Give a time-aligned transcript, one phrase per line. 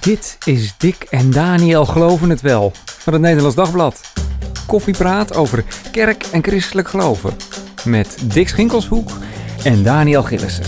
[0.00, 4.00] Dit is Dick en Daniel Geloven het Wel van het Nederlands Dagblad.
[4.66, 7.36] Koffiepraat over kerk en christelijk geloven.
[7.84, 9.10] Met Dick Schinkelshoek
[9.64, 10.64] en Daniel Gillissen.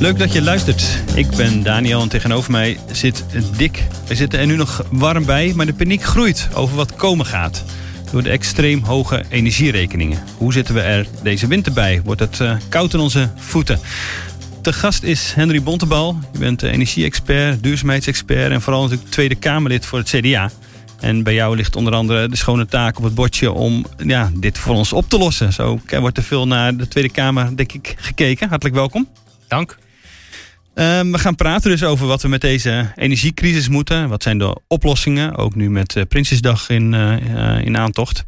[0.00, 0.84] Leuk dat je luistert.
[1.14, 3.24] Ik ben Daniel en tegenover mij zit
[3.56, 3.82] Dick.
[4.06, 7.64] We zitten er nu nog warm bij, maar de paniek groeit over wat komen gaat.
[8.10, 10.22] Door de extreem hoge energierekeningen.
[10.36, 12.00] Hoe zitten we er deze winter bij?
[12.04, 13.80] Wordt het uh, koud in onze voeten?
[14.64, 16.18] De gast is Henry Bontebal.
[16.32, 20.50] Je bent energie-expert, duurzaamheidsexpert en vooral natuurlijk Tweede Kamerlid voor het CDA.
[21.00, 24.58] En bij jou ligt onder andere de schone taak op het bordje om ja, dit
[24.58, 25.52] voor ons op te lossen.
[25.52, 28.48] Zo wordt er veel naar de Tweede Kamer, denk ik, gekeken.
[28.48, 29.08] Hartelijk welkom.
[29.48, 29.78] Dank.
[30.74, 34.08] Um, we gaan praten dus over wat we met deze energiecrisis moeten.
[34.08, 35.36] Wat zijn de oplossingen?
[35.36, 38.24] Ook nu met uh, Prinsjesdag in, uh, in aantocht.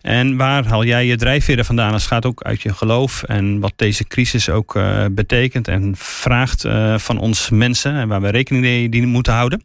[0.00, 1.92] En waar haal jij je drijfveren vandaan?
[1.92, 3.22] Dat gaat ook uit je geloof.
[3.22, 4.78] En wat deze crisis ook
[5.10, 6.64] betekent en vraagt
[6.96, 7.94] van ons mensen.
[7.94, 9.62] En waar we rekening mee moeten houden.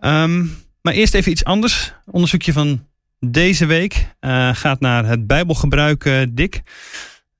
[0.00, 1.92] Um, maar eerst even iets anders.
[2.06, 2.86] Onderzoekje van
[3.20, 4.08] deze week
[4.52, 6.62] gaat naar het Bijbelgebruik, Dick.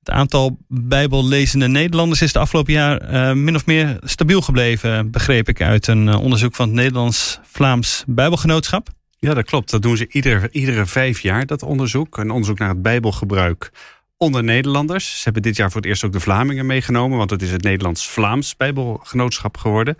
[0.05, 5.49] Het aantal bijbellezende Nederlanders is de afgelopen jaar uh, min of meer stabiel gebleven, begreep
[5.49, 8.89] ik uit een uh, onderzoek van het Nederlands-Vlaams Bijbelgenootschap.
[9.19, 9.71] Ja, dat klopt.
[9.71, 10.07] Dat doen ze
[10.51, 12.17] iedere vijf jaar, dat onderzoek.
[12.17, 13.71] Een onderzoek naar het Bijbelgebruik
[14.17, 15.15] onder Nederlanders.
[15.15, 17.63] Ze hebben dit jaar voor het eerst ook de Vlamingen meegenomen, want het is het
[17.63, 19.95] Nederlands-Vlaams Bijbelgenootschap geworden.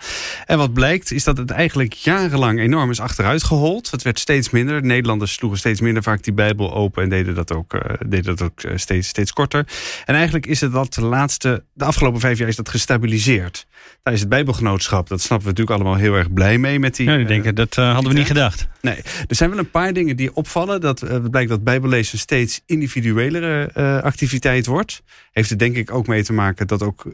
[0.45, 3.91] En wat blijkt is dat het eigenlijk jarenlang enorm is achteruit gehold.
[3.91, 4.81] Het werd steeds minder.
[4.81, 8.35] De Nederlanders sloegen steeds minder vaak die Bijbel open en deden dat ook, uh, deden
[8.35, 9.67] dat ook uh, steeds, steeds korter.
[10.05, 13.67] En eigenlijk is het dat de laatste, de afgelopen vijf jaar is dat gestabiliseerd.
[14.03, 17.09] Daar is het Bijbelgenootschap, dat snappen we natuurlijk allemaal heel erg blij mee met die.
[17.09, 18.67] Ja, ik denk, dat uh, hadden we niet gedacht.
[18.81, 20.81] Nee, er zijn wel een paar dingen die opvallen.
[20.81, 25.03] Dat blijkt dat Bijbellezen steeds individuelere activiteit wordt.
[25.31, 27.09] Heeft er denk ik ook mee te maken dat ook uh,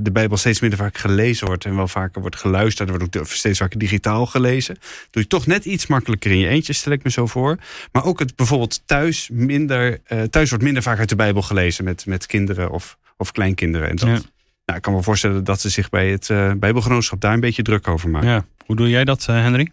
[0.00, 2.88] de Bijbel steeds minder vaak gelezen wordt en wel vaker wordt geluisterd.
[2.88, 4.76] Er wordt ook steeds vaker digitaal gelezen.
[5.10, 7.58] Doe je toch net iets makkelijker in je eentje, stel ik me zo voor.
[7.92, 11.84] Maar ook het bijvoorbeeld thuis minder, uh, thuis wordt minder vaak uit de Bijbel gelezen
[11.84, 13.88] met, met kinderen of, of kleinkinderen.
[13.88, 14.08] En dat.
[14.08, 14.20] Ja.
[14.64, 17.62] Nou, ik kan me voorstellen dat ze zich bij het uh, Bijbelgenootschap daar een beetje
[17.62, 18.28] druk over maken.
[18.28, 18.44] Ja.
[18.66, 19.70] Hoe doe jij dat, Henry?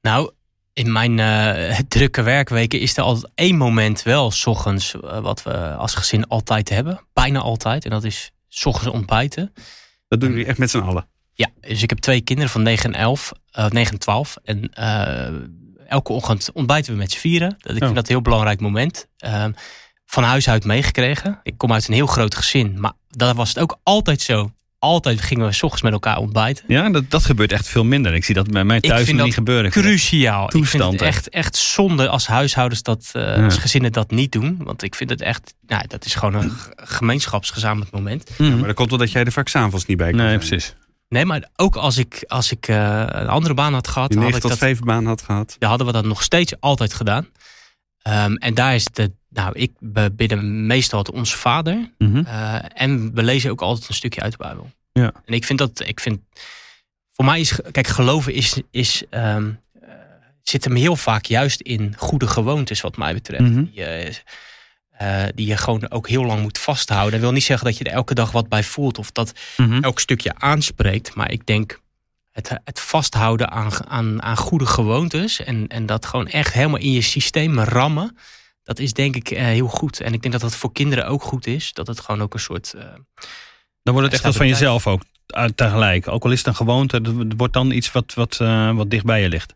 [0.00, 0.30] Nou,
[0.78, 5.42] in mijn uh, drukke werkweken is er altijd één moment wel, s ochtends, uh, wat
[5.42, 7.00] we als gezin altijd hebben.
[7.12, 7.84] Bijna altijd.
[7.84, 9.52] En dat is s ochtends ontbijten.
[10.08, 11.08] Dat doen jullie echt met z'n allen?
[11.32, 14.36] Ja, dus ik heb twee kinderen van 9 en 11, uh, 9 en 12.
[14.44, 14.70] En
[15.88, 17.56] elke ochtend ontbijten we met z'n vieren.
[17.58, 17.84] Dat, ik oh.
[17.84, 19.08] vind dat een heel belangrijk moment.
[19.16, 19.52] Ehm,
[20.06, 21.40] van huis uit meegekregen.
[21.42, 22.80] Ik kom uit een heel groot gezin.
[22.80, 26.64] Maar dat was het ook altijd zo altijd gingen we s ochtends met elkaar ontbijten.
[26.68, 28.14] Ja, dat, dat gebeurt echt veel minder.
[28.14, 29.70] Ik zie dat bij mij thuis nog niet gebeuren.
[29.70, 30.56] Cruciaal.
[30.56, 33.44] Ik vind het echt, echt zonde als huishoudens dat, uh, ja.
[33.44, 34.60] als gezinnen dat niet doen.
[34.64, 38.30] Want ik vind het echt, nou, dat is gewoon een gemeenschapsgezamenlijk moment.
[38.38, 40.74] Ja, maar dat komt wel dat jij er vaak s'avonds niet bij kan Nee, precies.
[41.08, 44.08] Nee, maar ook als ik, als ik uh, een andere baan had gehad.
[44.08, 45.56] Die 9 had tot ik 5 baan had gehad.
[45.58, 47.26] Ja, hadden we dat nog steeds altijd gedaan.
[48.02, 49.72] Um, en daar is de, nou, ik
[50.12, 51.74] bidden meestal het Onze Vader.
[51.98, 52.24] Mm -hmm.
[52.26, 54.70] uh, en we lezen ook altijd een stukje uit de Bijbel.
[54.92, 55.12] Ja.
[55.24, 56.20] En ik vind dat, ik vind,
[57.12, 59.88] voor mij is, kijk, geloven is, is um, uh,
[60.42, 63.42] zit hem heel vaak juist in goede gewoontes, wat mij betreft.
[63.42, 63.64] Mhm.
[63.64, 64.06] Die, uh,
[65.02, 67.12] uh, die je gewoon ook heel lang moet vasthouden.
[67.12, 69.82] Dat wil niet zeggen dat je er elke dag wat bij voelt of dat Mhm.
[69.82, 71.14] elk stukje aanspreekt.
[71.14, 71.80] Maar ik denk
[72.38, 76.92] het, het vasthouden aan, aan, aan goede gewoontes en, en dat gewoon echt helemaal in
[76.92, 78.16] je systeem rammen.
[78.62, 80.00] Dat is denk ik uh, heel goed.
[80.00, 81.72] En ik denk dat dat voor kinderen ook goed is.
[81.72, 82.72] Dat het gewoon ook een soort.
[82.76, 82.82] Uh,
[83.82, 85.02] dan wordt het echt wat van jezelf ook
[85.54, 86.08] tegelijk.
[86.08, 89.04] Ook al is het een gewoonte, het wordt dan iets wat, wat, uh, wat dicht
[89.04, 89.52] bij je ligt.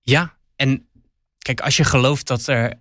[0.00, 0.86] Ja, en
[1.38, 2.80] kijk, als je gelooft dat er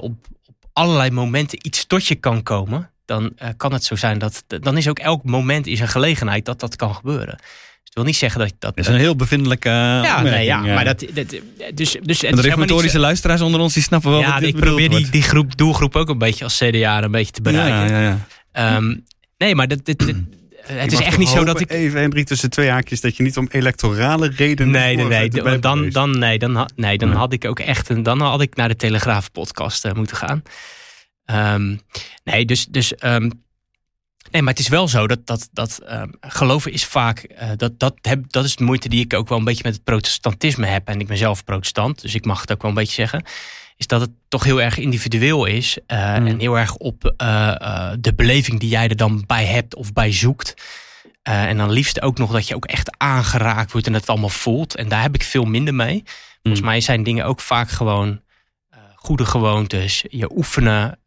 [0.00, 0.14] op,
[0.46, 4.44] op allerlei momenten iets tot je kan komen, dan kan het zo zijn dat.
[4.46, 7.38] Dan is ook elk moment is een gelegenheid dat dat kan gebeuren.
[7.92, 8.76] Het wil niet zeggen dat dat.
[8.76, 9.68] Dat is een heel bevindelijke.
[9.68, 11.04] ja, nee, ja, maar dat.
[11.14, 11.36] dat
[11.74, 14.20] dus, dus de reformatorische luisteraars onder ons die snappen wel.
[14.20, 17.10] Ja, wat dit ik probeer die, die groep, doelgroep ook een beetje als CDA een
[17.10, 17.96] beetje te bereiken.
[17.96, 18.18] Ja, ja,
[18.52, 18.76] ja.
[18.76, 19.04] Um,
[19.38, 20.16] nee, maar dat, dit, dit,
[20.66, 21.70] het is echt niet zo dat ik.
[21.70, 24.72] Even, Hendrik, tussen twee haakjes dat je niet om electorale redenen.
[24.72, 25.28] Nee, nee, nee.
[25.28, 27.18] Dan, dan, dan, nee, dan, nee, dan nee.
[27.18, 28.02] had ik ook echt een.
[28.02, 30.42] Dan had ik naar de Telegraaf-podcast uh, moeten gaan.
[31.54, 31.80] Um,
[32.24, 32.66] nee, dus.
[32.66, 33.30] dus um,
[34.32, 37.26] Nee, maar het is wel zo dat, dat, dat um, geloven is vaak.
[37.42, 39.74] Uh, dat, dat, heb, dat is de moeite die ik ook wel een beetje met
[39.74, 40.88] het protestantisme heb.
[40.88, 43.24] En ik ben zelf protestant, dus ik mag het ook wel een beetje zeggen.
[43.76, 45.78] Is dat het toch heel erg individueel is.
[45.86, 46.26] Uh, mm.
[46.26, 50.12] En heel erg op uh, de beleving die jij er dan bij hebt of bij
[50.12, 50.54] zoekt.
[51.22, 54.76] en dan liefst ook nog dat je ook echt aangeraakt wordt en het allemaal voelt.
[54.76, 56.02] En daar heb ik veel minder mee.
[56.42, 56.68] Volgens mm.
[56.68, 58.20] mij zijn dingen ook vaak gewoon
[58.94, 60.04] goede gewoontes.
[60.08, 60.98] Je oefenen.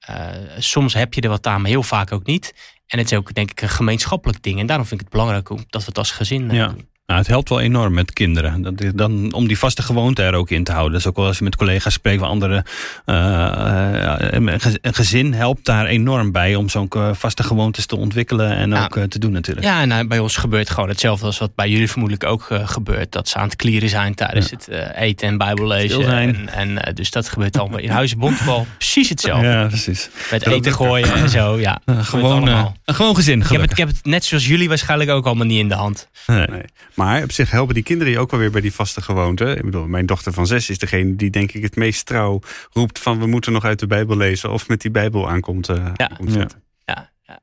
[0.58, 2.54] soms heb je er wat aan, maar heel vaak ook niet.
[2.88, 4.60] En het is ook denk ik een gemeenschappelijk ding.
[4.60, 6.68] En daarom vind ik het belangrijk dat we het als gezin ja.
[6.68, 6.88] doen.
[7.06, 8.62] Nou, het helpt wel enorm met kinderen.
[8.62, 10.94] Dat is dan, om die vaste gewoonte er ook in te houden.
[10.94, 12.66] Dus ook wel als je met collega's spreekt van andere.
[13.06, 19.00] Uh, een gezin helpt daar enorm bij om zo'n vaste gewoontes te ontwikkelen en ook
[19.10, 19.66] te doen natuurlijk.
[19.66, 23.12] Ja, en bij ons gebeurt gewoon hetzelfde als wat bij jullie vermoedelijk ook gebeurt.
[23.12, 26.10] Dat ze aan het klieren zijn tijdens het eten en bijbellezen.
[26.10, 28.68] En, en dus dat gebeurt allemaal in huizen Bondbal.
[28.78, 29.48] Precies hetzelfde.
[29.48, 30.10] Ja, precies.
[30.32, 31.60] Met eten gooien en zo.
[31.60, 33.42] Ja, gewoon, een gewoon gezin.
[33.42, 35.76] Ik heb, het, ik heb het net zoals jullie waarschijnlijk ook allemaal niet in de
[35.76, 36.10] hand.
[36.28, 36.48] Nee.
[36.48, 36.64] nee.
[36.96, 39.46] Maar op zich helpen die kinderen je ook wel weer bij die vaste gewoonte.
[39.46, 42.40] Ik bedoel, mijn dochter van zes is degene die denk ik het meest trouw
[42.72, 45.76] roept van we moeten nog uit de Bijbel lezen of met die Bijbel aankomt, uh,
[45.76, 46.12] ja.
[46.26, 46.48] Ja.
[46.86, 47.40] Ja, ja,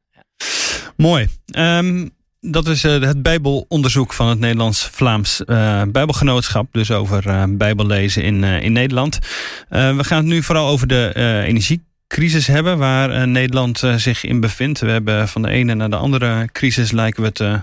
[0.96, 1.28] Mooi.
[1.56, 2.10] Um,
[2.40, 6.72] dat is uh, het Bijbelonderzoek van het Nederlands-Vlaams uh, Bijbelgenootschap.
[6.72, 9.18] Dus over uh, Bijbellezen in, in Nederland.
[9.68, 11.12] we gaan het nu vooral over de
[11.46, 14.80] energiecrisis hebben, waar Nederland zich in bevindt.
[14.80, 17.62] We hebben van de ene naar de andere crisis lijken we het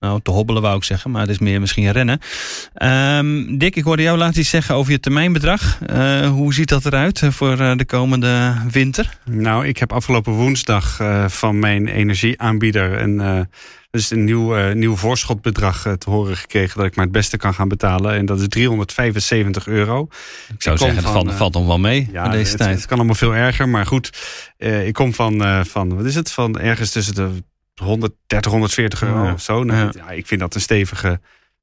[0.00, 2.20] nou, te hobbelen wou ik zeggen, maar het is meer misschien rennen.
[2.82, 5.78] Um, Dick, ik hoorde jou laatst iets zeggen over je termijnbedrag.
[5.90, 9.18] Uh, hoe ziet dat eruit eh, voor uh, de komende winter?
[9.24, 13.48] Nou, ik heb afgelopen woensdag uh, van mijn energieaanbieder een,
[13.90, 17.68] dus een nieuw, nieuw voorschotbedrag te horen gekregen dat ik maar het beste kan gaan
[17.68, 18.14] betalen.
[18.14, 20.08] En dat is 375 euro.
[20.54, 22.76] Ik zou zeggen, dat valt, valt nog wel mee ja, deze het, tijd.
[22.76, 24.10] Het kan allemaal veel erger, maar goed.
[24.58, 27.30] ik kom van, van, wat is het, van ergens tussen de
[27.80, 29.64] 130, 140 euro of zo.
[29.64, 30.10] Nou, ja.
[30.10, 31.20] ik vind dat een stevige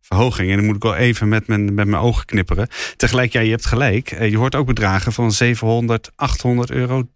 [0.07, 0.49] verhoging.
[0.49, 2.67] En dan moet ik wel even met mijn, met mijn ogen knipperen.
[2.95, 4.11] Tegelijk, ja, je hebt gelijk.
[4.11, 7.07] Eh, je hoort ook bedragen van 700, 800 euro.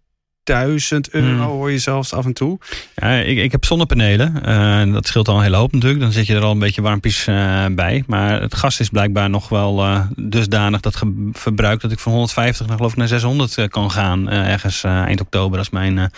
[0.44, 1.40] 1000 euro hmm.
[1.40, 2.58] hoor je zelfs af en toe.
[2.94, 4.42] Ja, ik, ik heb zonnepanelen.
[4.46, 6.00] Uh, dat scheelt al een hele hoop natuurlijk.
[6.00, 8.04] Dan zit je er al een beetje warmpies uh, bij.
[8.06, 11.02] Maar het gas is blijkbaar nog wel uh, dusdanig dat
[11.32, 11.82] verbruikt...
[11.82, 14.30] dat ik van 150 naar geloof ik naar 600 kan gaan.
[14.30, 16.10] ergens eind oktober als mijn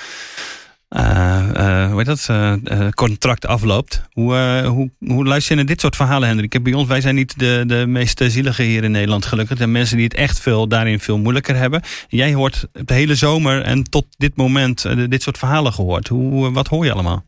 [0.89, 4.03] hoe heet dat, uh, contract afloopt.
[4.13, 6.63] Hoe, hoe, hoe luister je naar dit soort verhalen, Hendrik?
[6.63, 9.61] Bij ons, wij zijn niet de, de meest zielige hier in Nederland gelukkig.
[9.61, 11.83] Er mensen die het echt veel, daarin veel moeilijker hebben.
[12.09, 16.09] Jij hoort de hele zomer en tot dit moment dit soort verhalen gehoord.
[16.09, 17.25] Hoe, wat hoor je allemaal?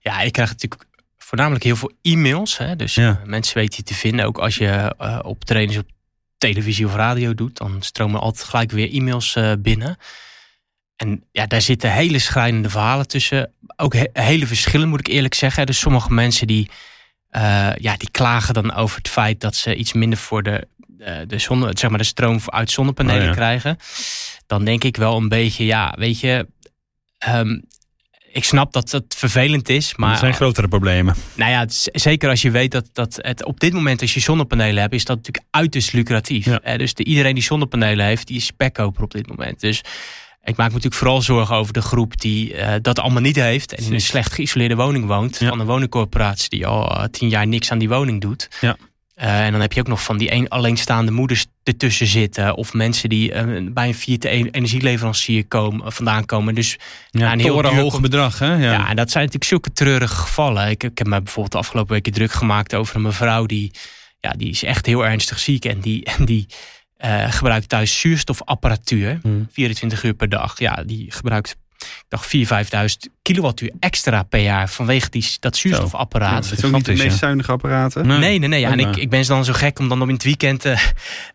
[0.00, 0.84] Ja, ik krijg natuurlijk
[1.18, 2.58] voornamelijk heel veel e-mails.
[2.58, 2.76] Hè?
[2.76, 3.20] Dus ja.
[3.24, 4.26] mensen weten je te vinden.
[4.26, 5.86] Ook als je op trainers op
[6.38, 9.96] televisie of radio doet, dan stromen altijd gelijk weer e-mails binnen.
[10.96, 13.52] En ja, daar zitten hele schrijnende verhalen tussen.
[13.76, 15.66] Ook hele verschillen, moet ik eerlijk zeggen.
[15.66, 16.70] Dus sommige mensen die,
[17.30, 20.66] uh, ja, die klagen dan over het feit dat ze iets minder voor de,
[20.98, 23.76] uh, de, zonne, zeg maar de stroom uit zonnepanelen oh, krijgen.
[24.46, 26.46] Dan denk ik wel een beetje, ja, weet je.
[27.28, 27.64] Um,
[28.34, 30.12] ik snap dat het vervelend is, maar...
[30.12, 31.14] Er zijn grotere problemen.
[31.34, 34.80] Nou ja, zeker als je weet dat, dat het op dit moment als je zonnepanelen
[34.80, 34.94] hebt...
[34.94, 36.44] is dat natuurlijk uiterst lucratief.
[36.44, 36.76] Ja.
[36.76, 39.60] dus de, iedereen die zonnepanelen heeft, die is spekkoper op dit moment.
[39.60, 39.82] Dus
[40.44, 43.74] ik maak me natuurlijk vooral zorgen over de groep die uh, dat allemaal niet heeft.
[43.74, 45.36] En in een slecht geïsoleerde woning woont.
[45.36, 48.48] Van een woningcorporatie die al uh, tien jaar niks aan die woning doet.
[48.60, 48.76] Ja.
[49.16, 52.54] Uh, en dan heb je ook nog van die een, alleenstaande moeders ertussen zitten.
[52.54, 53.32] Of mensen die
[53.70, 56.54] bij een vierde energieleverancier komen, vandaan komen.
[56.54, 56.76] Dus
[57.10, 58.38] ja, een heel hoog bedrag.
[58.38, 58.54] Hè?
[58.54, 58.72] Ja.
[58.72, 60.70] ja, en dat zijn natuurlijk zulke treurige gevallen.
[60.70, 63.70] Ik, ik heb me bijvoorbeeld de afgelopen weken druk gemaakt over een mevrouw die,
[64.20, 65.64] ja, die is echt heel ernstig ziek.
[65.64, 66.46] En die, en die
[66.98, 69.20] uh, gebruikt thuis zuurstofapparatuur.
[69.50, 70.08] 24 hmm.
[70.08, 70.58] uur per dag.
[70.58, 72.40] Ja, die gebruikt ik dacht 4.000,
[73.06, 76.44] 5.000 kilowattuur extra per jaar vanwege die, dat zuurstofapparaat.
[76.44, 78.06] Ja, dat is ook niet de meest zuinige apparaten.
[78.06, 78.60] Nee, nee, nee.
[78.60, 78.70] ja.
[78.70, 80.80] En ik, ik ben dan zo gek om dan op in het weekend uh,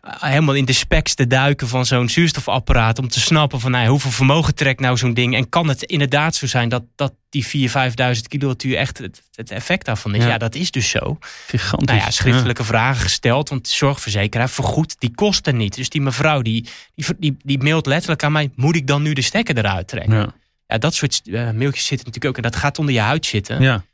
[0.02, 2.98] helemaal in de specs te duiken van zo'n zuurstofapparaat.
[2.98, 5.34] Om te snappen van nou, hoeveel vermogen trekt nou zo'n ding.
[5.34, 7.72] En kan het inderdaad zo zijn dat, dat die 4.000,
[8.14, 10.24] 5.000 kilowattuur echt het, het, effect daarvan is.
[10.24, 10.38] Ja.
[10.38, 11.18] dat is dus zo.
[11.46, 11.88] Gigantisch.
[11.88, 13.48] Nou ja, schriftelijke vragen gesteld.
[13.48, 15.76] Want de zorgverzekeraar vergoedt die kosten niet.
[15.76, 18.50] Dus die mevrouw die, die, die, die mailt letterlijk aan mij.
[18.54, 20.14] Moet ik dan nu de stekker eruit trekken?
[20.14, 20.34] Ja.
[20.70, 22.36] Ja, dat soort uh, mailtjes zitten natuurlijk ook.
[22.36, 23.62] En dat gaat onder je huid zitten.
[23.62, 23.84] Ja.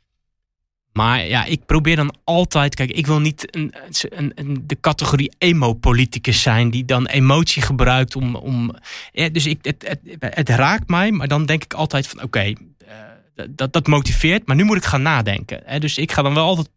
[0.93, 2.75] Maar ja, ik probeer dan altijd.
[2.75, 3.73] Kijk, ik wil niet een,
[4.09, 6.69] een, een de categorie emo-politicus zijn.
[6.69, 8.35] die dan emotie gebruikt om.
[8.35, 8.75] om
[9.11, 12.25] ja, dus ik, het, het, het, raakt mij, maar dan denk ik altijd van: oké,
[12.25, 12.57] okay,
[12.87, 14.47] uh, dat, dat motiveert.
[14.47, 15.61] Maar nu moet ik gaan nadenken.
[15.65, 15.79] Hè?
[15.79, 16.69] Dus ik ga dan wel altijd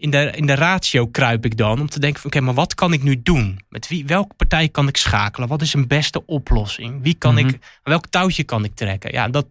[0.00, 2.74] in de, in de ratio kruip ik dan om te denken van oké, maar wat
[2.74, 3.60] kan ik nu doen?
[3.68, 5.48] Met wie, welke partij kan ik schakelen?
[5.48, 7.02] Wat is een beste oplossing?
[7.02, 9.12] Wie kan mm ik, welk touwtje kan ik trekken?
[9.12, 9.46] Ja, dat,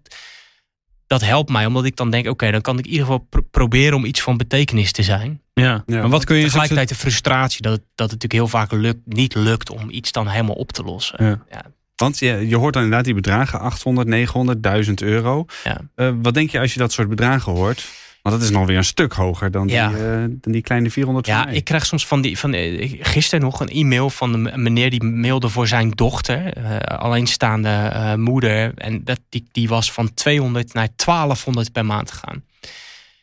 [1.07, 3.97] dat helpt mij, omdat ik dan denk, oké, dan kan ik in ieder geval proberen
[3.97, 5.41] om iets van betekenis te zijn.
[5.53, 5.99] Ja, ja.
[6.01, 9.35] maar wat kun je tegelijkertijd de frustratie dat, dat het natuurlijk heel vaak lukt, niet
[9.35, 11.25] lukt om iets dan helemaal op te lossen.
[11.25, 11.43] Ja.
[11.49, 11.65] ja.
[11.95, 15.45] Want je, je hoort dan inderdaad die bedragen, 800, 900, 1000 euro.
[15.63, 15.81] Ja.
[15.95, 17.87] Uh, wat denk je als je dat soort bedragen hoort?
[18.21, 19.91] Want dat is nog weer een stuk hoger dan, die, uh,
[20.27, 22.39] dan die kleine 400 Ja, ik krijg soms van die.
[22.39, 26.77] Van, uh, gisteren nog een e-mail van een meneer die mailde voor zijn dochter, uh,
[26.77, 28.71] alleenstaande moeder.
[28.75, 32.43] En dat, die, die was van 200 naar 1200 per maand gegaan.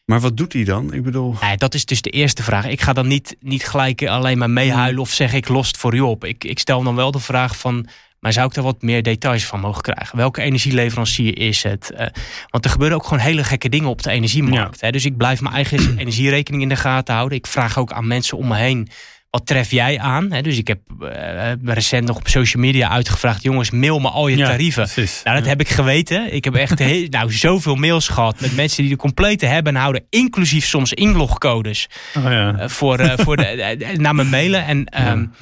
[0.05, 0.93] Maar wat doet hij dan?
[0.93, 1.35] Ik bedoel...
[1.41, 2.67] Nee, dat is dus de eerste vraag.
[2.67, 5.95] Ik ga dan niet, niet gelijk alleen maar meehuilen of zeg ik los het voor
[5.95, 6.25] u op.
[6.25, 7.87] Ik, ik stel dan wel de vraag van,
[8.21, 10.17] maar zou ik daar wat meer details van mogen krijgen?
[10.17, 11.91] Welke energieleverancier is het?
[11.93, 12.07] Uh,
[12.51, 14.81] want er gebeuren ook gewoon hele gekke dingen op de energiemarkt.
[14.81, 14.91] Hè?
[14.91, 17.39] Dus ik blijf mijn eigen energierekening in de gaten houden.
[17.39, 18.89] Ik vraag ook aan mensen om me heen
[19.37, 20.29] wat tref jij aan?
[20.29, 24.37] dus ik heb uh, recent nog op social media uitgevraagd: jongens, mail me al je
[24.37, 24.89] tarieven.
[25.25, 26.35] nou, dat heb ik geweten.
[26.35, 29.81] Ik heb echt heel, nou, zoveel mails gehad met mensen die de complete hebben en
[29.81, 32.53] houden, inclusief soms inlogcodes oh, ja.
[32.53, 34.65] uh, voor, voor de, naar me mailen.
[34.65, 35.33] En, um,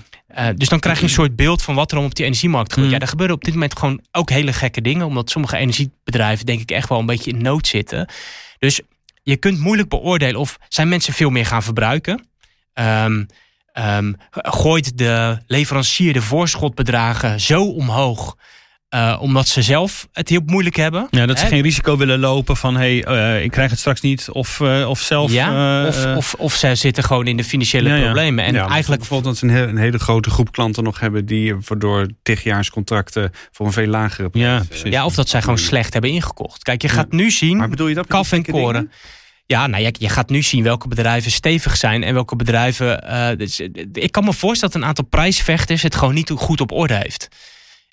[0.57, 2.89] dus dan krijg je een soort beeld van wat er om op die energiemarkt gebeurt.
[2.89, 2.99] Mm.
[2.99, 6.61] Ja, er gebeuren op dit moment gewoon ook hele gekke dingen, omdat sommige energiebedrijven, denk
[6.61, 8.09] ik, echt wel een beetje in nood zitten.
[8.59, 8.81] Dus
[9.23, 12.27] je kunt moeilijk beoordelen of zijn mensen veel meer gaan verbruiken.
[12.75, 13.27] Um,
[13.75, 18.37] um, gooit de leverancier de voorschotbedragen zo omhoog.
[18.95, 21.07] Uh, omdat ze zelf het heel moeilijk hebben.
[21.11, 24.29] Ja, dat ze geen risico willen lopen van hey, uh, ik krijg het straks niet.
[24.31, 25.33] Of, uh, of zelf.
[25.33, 28.45] Ja, of, of, of ze zitten gewoon in de financiële ja, problemen.
[28.45, 31.55] En ja, eigenlijk bijvoorbeeld dat ze een, een, hele grote groep klanten nog hebben die
[31.79, 32.09] door
[32.71, 34.83] contracten voor een veel lagere prijs.
[34.83, 36.63] Ja, ja, of dat zij gewoon slecht hebben ingekocht.
[36.63, 37.57] Kijk, je gaat nu zien.
[37.57, 38.07] Maar bedoel je dat?
[38.07, 38.73] Kaf en koren.
[38.73, 38.93] Dingen?
[39.47, 43.05] Ja, nou, je, je, gaat nu zien welke bedrijven stevig zijn en welke bedrijven.
[43.39, 43.61] Dus,
[43.93, 47.29] ik kan me voorstellen dat een aantal prijsvechters het gewoon niet goed op orde heeft.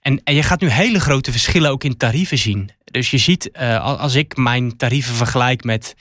[0.02, 2.72] En, en je gaat nu hele grote verschillen ook in tarieven zien.
[2.84, 5.96] Dus je ziet, uh, als ik mijn tarieven vergelijk met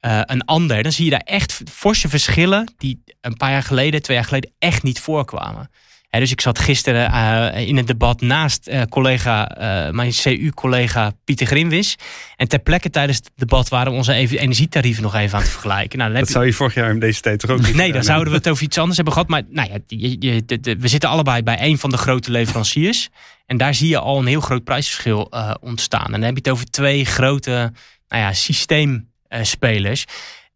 [0.00, 4.02] uh, een ander, dan zie je daar echt forse verschillen die een paar jaar geleden,
[4.02, 5.70] twee jaar geleden, echt niet voorkwamen
[6.10, 11.46] dus ik zat gisteren uh, in het debat naast uh, collega, uh, mijn CU-collega Pieter
[11.46, 11.96] Grimwis.
[12.36, 15.98] En ter plekke tijdens het debat waren we onze energietarieven nog even aan het vergelijken.
[15.98, 18.32] Nou, dat zou je vorig jaar in deze tijd toch ook niet Nee, dan zouden
[18.32, 19.28] we het over iets anders hebben gehad.
[19.28, 23.08] Maar nou ja, je, je, de, we zitten allebei bij een van de grote leveranciers.
[23.46, 26.06] En daar zie je al een heel groot prijsverschil ontstaan.
[26.06, 27.72] En dan heb je het over twee grote
[28.08, 30.04] nou ja, systeemspelers.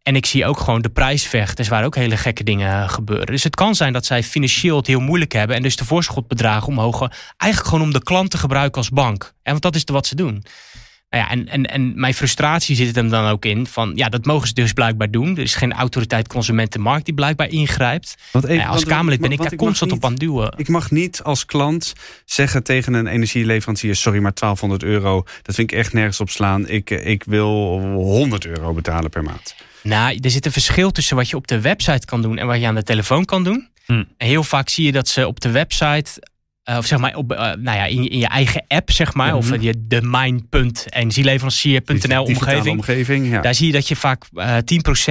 [0.03, 3.25] En ik zie ook gewoon de prijsvechters waar ook hele gekke dingen gebeuren.
[3.25, 5.55] Dus het kan zijn dat zij financieel het heel moeilijk hebben.
[5.55, 6.99] En dus de voorschotbedragen omhoog.
[7.37, 9.33] Eigenlijk gewoon om de klant te gebruiken als bank.
[9.43, 10.43] En want dat is wat ze doen.
[11.09, 14.25] Nou ja, en, en, en mijn frustratie zit hem dan ook in van ja, dat
[14.25, 15.37] mogen ze dus blijkbaar doen.
[15.37, 18.15] Er is geen autoriteit consumentenmarkt die blijkbaar ingrijpt.
[18.31, 20.53] Want even, als Kamerlid ben ik daar constant op aan duwen.
[20.57, 21.93] Ik mag niet als klant
[22.25, 26.67] zeggen tegen een energieleverancier: sorry, maar 1200 euro, dat vind ik echt nergens op slaan.
[26.67, 29.55] Ik, ik wil 100 euro betalen per maand.
[29.83, 32.59] Nou, er zit een verschil tussen wat je op de website kan doen en wat
[32.59, 33.69] je aan de telefoon kan doen.
[33.85, 34.07] Hmm.
[34.17, 36.21] En heel vaak zie je dat ze op de website
[36.69, 39.35] uh, of zeg maar op, uh, nou ja, in, in, je eigen app, zeg maar,
[39.35, 39.61] of mhm.
[39.61, 42.77] je de mijn.energieleverancier.nl omgeving.
[42.77, 43.41] omgeving ja.
[43.41, 44.63] Daar zie je dat je vaak uh, eh,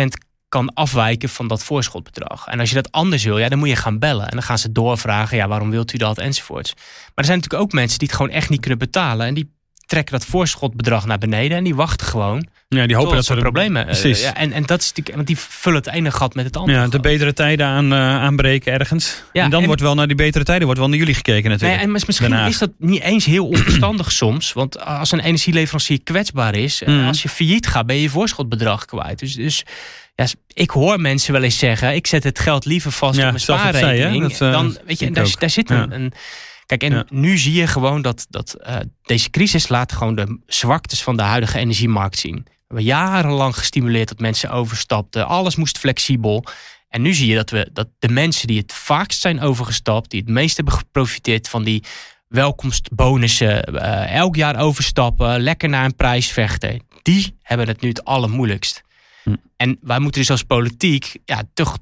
[0.02, 0.06] 10%
[0.48, 2.46] kan afwijken van dat voorschotbedrag.
[2.46, 4.24] En als je dat anders wil, ja, dan moet je gaan bellen.
[4.24, 6.74] En dan gaan ze doorvragen, ja, waarom wilt u dat, enzovoorts.
[6.74, 6.84] Maar
[7.14, 9.26] er zijn natuurlijk ook mensen die het gewoon echt niet kunnen betalen.
[9.26, 9.50] En die
[9.90, 12.46] trekken dat voorschotbedrag naar beneden en die wachten gewoon.
[12.68, 13.88] Ja, die hopen dat ze problemen.
[13.88, 16.56] Uh, ja, en, en dat is die, want die vullen het ene gat met het
[16.56, 16.78] andere.
[16.78, 19.22] Ja, de betere tijden aan, uh, aanbreken ergens.
[19.32, 21.78] Ja, en dan wordt wel naar die betere tijden wordt wel naar jullie gekeken natuurlijk.
[21.78, 24.52] Nee, en misschien is dat niet eens heel onverstandig soms.
[24.52, 27.06] Want als een energieleverancier kwetsbaar is, mm.
[27.06, 29.18] als je failliet gaat, ben je je voorschotbedrag kwijt.
[29.18, 29.64] Dus, dus
[30.14, 33.28] ja, ik hoor mensen wel eens zeggen: ik zet het geld liever vast ja, op
[33.28, 34.36] mijn spaarrekening.
[34.36, 36.12] Zei, dan weet je, en daar, daar, zit een, een
[36.76, 41.02] Kijk, en nu zie je gewoon dat, dat uh, deze crisis laat gewoon de zwaktes
[41.02, 42.42] van de huidige energiemarkt zien.
[42.44, 45.26] We hebben jarenlang gestimuleerd dat mensen overstapten.
[45.26, 46.44] Alles moest flexibel.
[46.88, 50.20] En nu zie je dat, we, dat de mensen die het vaakst zijn overgestapt, die
[50.20, 51.84] het meest hebben geprofiteerd van die
[52.28, 58.04] welkomstbonussen, uh, elk jaar overstappen, lekker naar een prijs vechten, die hebben het nu het
[58.04, 58.82] allermoeilijkst.
[59.22, 59.34] Hm.
[59.56, 61.78] En wij moeten dus als politiek ja, toch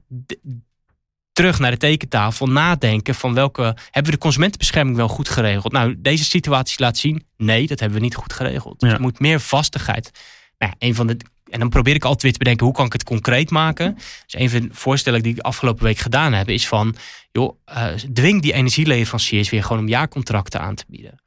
[1.39, 5.73] terug naar de tekentafel nadenken van welke hebben we de consumentenbescherming wel goed geregeld.
[5.73, 8.81] Nou, deze situatie laat zien, nee, dat hebben we niet goed geregeld.
[8.81, 10.11] Dus er moet meer vastigheid.
[10.59, 11.17] Nou, een van de
[11.51, 13.95] en dan probeer ik altijd weer te bedenken hoe kan ik het concreet maken.
[13.95, 16.97] Dus een van de voorstellen die ik afgelopen week gedaan heb, is van
[17.33, 21.23] joh, uh, dwing die energieleveranciers weer gewoon om jaarcontracten aan te bieden.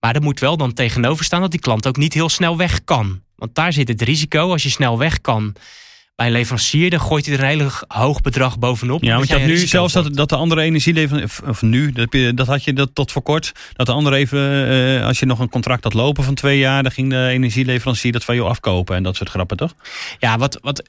[0.00, 2.84] Maar er moet wel dan tegenover staan dat die klant ook niet heel snel weg
[2.84, 3.22] kan.
[3.36, 4.50] Want daar zit het risico.
[4.50, 5.54] Als je snel weg kan,
[6.18, 9.02] bij een leverancier, dan gooit hij er een hele hoog bedrag bovenop.
[9.02, 12.46] Ja, want je hebt nu zelfs dat, dat de andere energieleverancier, of nu, dat, dat
[12.46, 15.48] had je dat tot voor kort, dat de andere even, uh, als je nog een
[15.48, 19.02] contract had lopen van twee jaar, dan ging de energieleverancier dat van jou afkopen en
[19.02, 19.74] dat soort grappen, toch?
[20.18, 20.82] Ja, wat, wat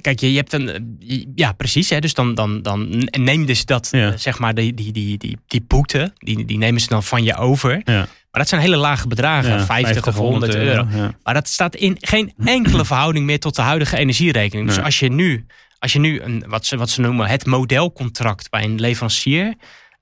[0.00, 0.98] kijk, je, je hebt een,
[1.34, 4.08] ja, precies, hè, dus dan, dan, dan neem dus dat, ja.
[4.08, 7.24] uh, zeg maar, die, die, die, die, die boete, die, die nemen ze dan van
[7.24, 7.80] je over.
[7.84, 8.06] Ja.
[8.34, 10.86] Maar dat zijn hele lage bedragen, 50, of 100 euro.
[11.22, 14.68] Maar dat staat in geen enkele verhouding meer tot de huidige energierekening.
[14.68, 15.46] Dus als je nu,
[15.78, 19.54] als je nu een, wat, ze, wat ze noemen het modelcontract bij een leverancier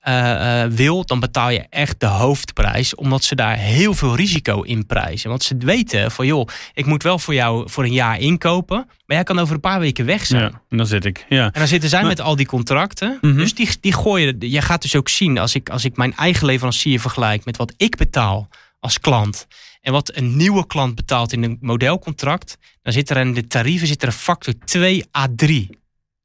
[0.08, 2.94] uh, wil, dan betaal je echt de hoofdprijs.
[2.94, 5.28] Omdat ze daar heel veel risico in prijzen.
[5.28, 8.76] Want ze weten van joh, ik moet wel voor jou voor een jaar inkopen.
[8.76, 10.42] Maar jij kan over een paar weken weg zijn.
[10.42, 11.26] Ja, en dan zit ik.
[11.28, 11.44] Ja.
[11.44, 13.18] En dan zitten zij met al die contracten.
[13.20, 14.36] Mm Dus die, die gooien.
[14.38, 17.74] Je gaat dus ook zien als ik, als ik mijn eigen leverancier vergelijk met wat
[17.76, 18.48] ik betaal
[18.80, 19.46] als klant.
[19.80, 22.58] En wat een nieuwe klant betaalt in een modelcontract.
[22.82, 25.81] Dan zit er in de tarieven zit er een factor 2 à 3.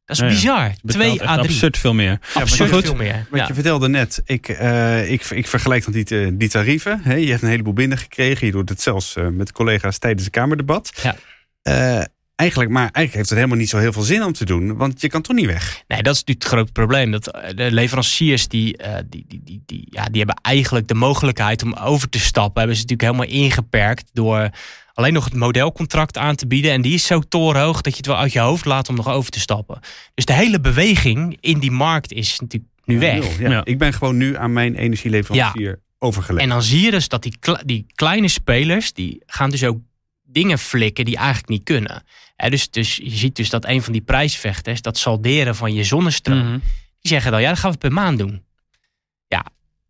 [0.08, 0.74] Dat is bizar.
[0.86, 1.48] 2 à 3.
[1.48, 2.20] Absurd veel meer.
[2.34, 3.26] Absurd veel meer.
[3.30, 7.00] Wat je vertelde net, ik, uh, ik, ik vergelijk dan die, eh, die tarieven.
[7.04, 8.46] He, je hebt een heleboel binnengekregen.
[8.46, 10.92] Je doet het zelfs uh, met collega's tijdens het Kamerdebat.
[11.02, 11.16] Ja.
[11.64, 14.78] Uh, eigenlijk, maar eigenlijk heeft het helemaal niet zo heel veel zin om te doen,
[14.78, 15.84] want je kan toch niet weg.
[15.88, 17.12] Nee, dat is natuurlijk het grote probleem.
[17.12, 17.24] Dat
[17.56, 21.74] de leveranciers die, uh, die, die, die, die, ja, die hebben eigenlijk de mogelijkheid om
[21.74, 24.50] over te stappen, hebben ze natuurlijk helemaal ingeperkt door
[24.98, 26.72] alleen nog het modelcontract aan te bieden.
[26.72, 29.08] En die is zo torenhoog dat je het wel uit je hoofd laat om nog
[29.08, 29.80] over te stappen.
[30.14, 33.40] Dus de hele beweging in die markt is natuurlijk nu weg.
[33.40, 35.76] Ja, Ik ben gewoon nu aan mijn energieleverancier ja.
[36.00, 36.44] overgelegd.
[36.44, 39.80] En dan zie je dus dat die, die kleine spelers, die gaan dus ook
[40.24, 42.04] dingen flikken die eigenlijk niet kunnen.
[42.50, 46.38] dus, dus je ziet dus dat een van die prijsvechters, dat salderen van je zonnestroom,
[46.38, 46.60] mhm.
[47.00, 48.46] die zeggen dan, ja, dat gaan we per maand doen.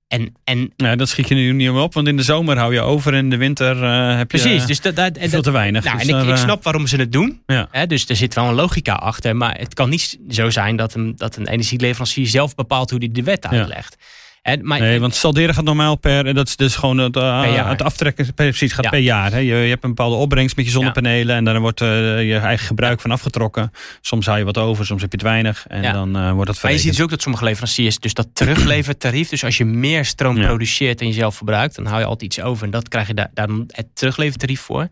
[0.08, 2.82] En, en, ja, dat schiet je nu niet op, want in de zomer hou je
[2.82, 5.84] over en in de winter uh, heb je precies, dus dat, dat, veel te weinig.
[5.84, 7.42] Nou, dus en ik, ik, snap waarom ze het doen.
[7.46, 7.68] Ja.
[7.72, 9.36] Hè, dus er zit wel een logica achter.
[9.36, 13.10] Maar het kan niet zo zijn dat een, dat een energieleverancier zelf bepaalt hoe hij
[13.12, 13.98] de wet uitlegt.
[14.48, 17.68] En, maar, nee, want salderen gaat normaal per, en dat is dus gewoon het, uh,
[17.70, 19.32] het aftrekken, precies, gaat per jaar.
[19.32, 19.38] Hè.
[19.38, 21.88] Je, je, hebt een bepaalde opbrengst met je zonnepanelen en dan wordt uh,
[22.27, 23.72] je eigen gebruik van afgetrokken.
[24.01, 26.60] Soms hou je wat over, soms heb je het weinig en dan uh, wordt dat
[26.60, 26.62] verrekend.
[26.62, 30.06] Maar je ziet dus ook dat sommige leveranciers dus dat teruglevertarief, dus als je meer
[30.06, 33.13] stroom produceert en jezelf verbruikt, dan hou je altijd iets over en dat krijg je
[33.13, 34.88] daar, daar het teruglevertarief voor.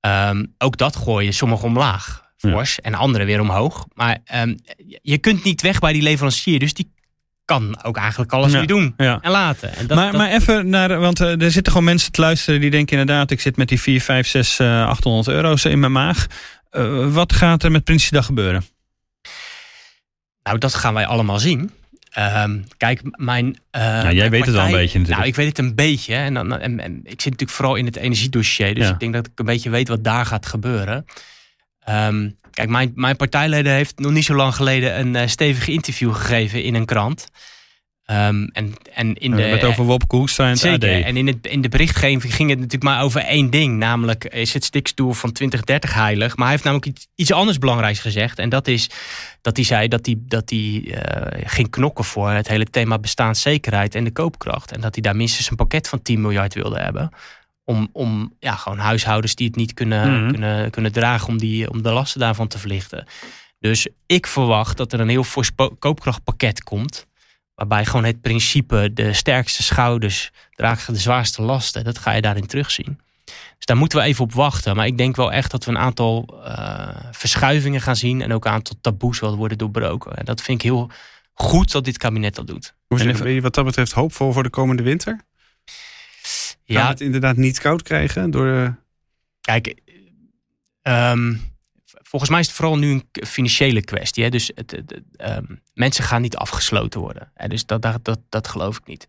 [0.00, 2.28] Um, ook dat gooi je sommigen omlaag.
[2.36, 3.86] Fors, en andere weer omhoog.
[3.94, 4.56] Maar um,
[5.02, 6.58] je kunt niet weg bij die leverancier.
[6.58, 6.90] Dus die
[7.50, 9.76] kan ook eigenlijk alles weer doen en laten.
[9.76, 12.70] En dat, maar, maar even naar, want uh, er zitten gewoon mensen te luisteren die
[12.70, 16.26] denken inderdaad, ik zit met die 4, 5, 6, uh, 800 euro's in mijn maag.
[16.72, 18.64] Uh, wat gaat er met Prinsjesdag gebeuren?
[20.42, 21.70] Nou, dat gaan wij allemaal zien.
[22.18, 23.46] Um, kijk, mijn.
[23.46, 25.16] Uh, nou, jij weet het al een beetje natuurlijk.
[25.16, 26.14] Nou, ik weet het een beetje.
[26.14, 28.74] En, dan, en, en ik zit natuurlijk vooral in het energiedossier.
[28.74, 31.06] Dus ik denk dat ik een beetje weet wat daar gaat gebeuren.
[31.88, 36.14] Um, Kijk, mijn, mijn partijleden heeft nog niet zo lang geleden een uh, stevig interview
[36.14, 37.28] gegeven in een krant.
[38.06, 41.68] Um, en, en in de, over Wopke Hoekstra en zeker, En in, het, in de
[41.68, 43.78] berichtgeving ging het natuurlijk maar over één ding.
[43.78, 46.36] Namelijk is het stikstoel van 2030 heilig.
[46.36, 48.38] Maar hij heeft namelijk iets, iets anders belangrijks gezegd.
[48.38, 48.90] En dat is
[49.40, 50.94] dat hij zei dat hij, dat hij uh,
[51.44, 54.72] ging knokken voor het hele thema bestaanszekerheid en de koopkracht.
[54.72, 57.10] En dat hij daar minstens een pakket van 10 miljard wilde hebben.
[57.70, 60.30] Om, om ja, gewoon huishoudens die het niet kunnen, mhm.
[60.30, 63.06] kunnen, kunnen dragen, om, die, om de lasten daarvan te verlichten.
[63.58, 67.06] Dus ik verwacht dat er een heel fors koopkrachtpakket komt.
[67.54, 71.84] Waarbij gewoon het principe, de sterkste schouders dragen de zwaarste lasten.
[71.84, 73.00] Dat ga je daarin terugzien.
[73.56, 74.76] Dus daar moeten we even op wachten.
[74.76, 78.22] Maar ik denk wel echt dat we een aantal uh, verschuivingen gaan zien.
[78.22, 80.16] En ook een aantal taboes wel worden doorbroken.
[80.16, 80.90] En dat vind ik heel
[81.34, 82.74] goed dat dit kabinet dat doet.
[82.86, 85.20] Hoe ben je wat dat betreft hoopvol voor de komende winter?
[86.72, 86.88] Ja.
[86.88, 88.30] het inderdaad niet koud krijgen?
[88.30, 88.72] Door de...
[89.40, 89.74] Kijk,
[90.82, 91.34] ehm,
[91.84, 94.24] volgens mij is het vooral nu een financiële kwestie.
[94.24, 94.30] Hè?
[94.30, 97.30] Dus het, ehm, mensen gaan niet afgesloten worden.
[97.34, 97.48] Hè?
[97.48, 99.08] Dus dat, dat, dat, dat geloof ik niet.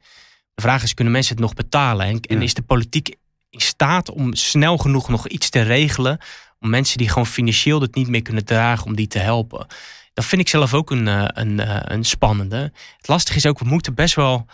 [0.53, 2.05] De vraag is, kunnen mensen het nog betalen?
[2.05, 3.15] En, en is de politiek
[3.49, 6.17] in staat om snel genoeg nog iets te regelen...
[6.59, 9.67] om mensen die gewoon financieel het niet meer kunnen dragen, om die te helpen?
[10.13, 12.71] Dat vind ik zelf ook een, eh, een, eh, een spannende.
[12.97, 14.45] Het lastige is ook, we moeten best wel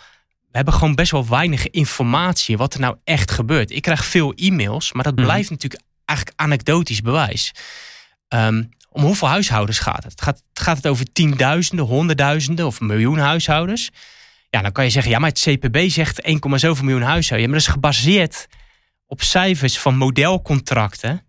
[0.50, 3.70] we hebben gewoon best wel weinig informatie wat er nou echt gebeurt.
[3.70, 5.24] Ik krijg veel e-mails, maar dat mhm.
[5.24, 7.54] blijft natuurlijk eigenlijk anekdotisch bewijs.
[8.28, 10.22] Ehm, om hoeveel huishoudens gaat het?
[10.22, 13.90] Gaat, gaat het over tienduizenden, honderdduizenden of miljoen huishoudens?
[14.50, 17.28] Ja, dan kan je zeggen, ja, maar het CPB zegt 1,7 miljoen huishoudens.
[17.28, 18.46] Ja, maar dat is gebaseerd
[19.06, 21.22] op cijfers van modelcontracten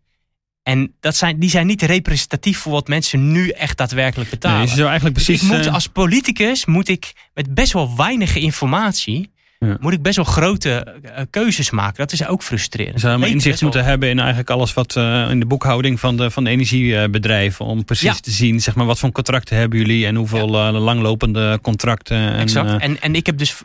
[0.70, 4.68] en dat zijn, die zijn niet representatief voor wat mensen nu echt daadwerkelijk betalen.
[4.68, 8.36] Nee, eigenlijk dus precies, ik moet, eh, als politicus moet ik met best wel weinig
[8.36, 9.32] informatie...
[9.80, 10.70] moet ik best wel grote
[11.04, 11.98] eh, keuzes maken.
[11.98, 12.94] Dat is ook frustrerend.
[12.94, 16.32] Je zou inzicht moeten hebben in eigenlijk alles wat uh, in de boekhouding van de,
[16.32, 17.66] van de energiebedrijven.
[17.66, 20.72] Om precies te zien zeg maar, wat voor contracten hebben jullie en hoeveel ja.
[20.72, 22.36] langlopende contracten.
[22.36, 22.70] Exact.
[22.70, 23.62] En, en, en ik heb dus,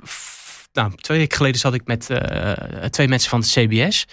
[0.73, 2.11] nou, twee weken geleden zat ik met
[2.90, 4.07] twee mensen van de CBS.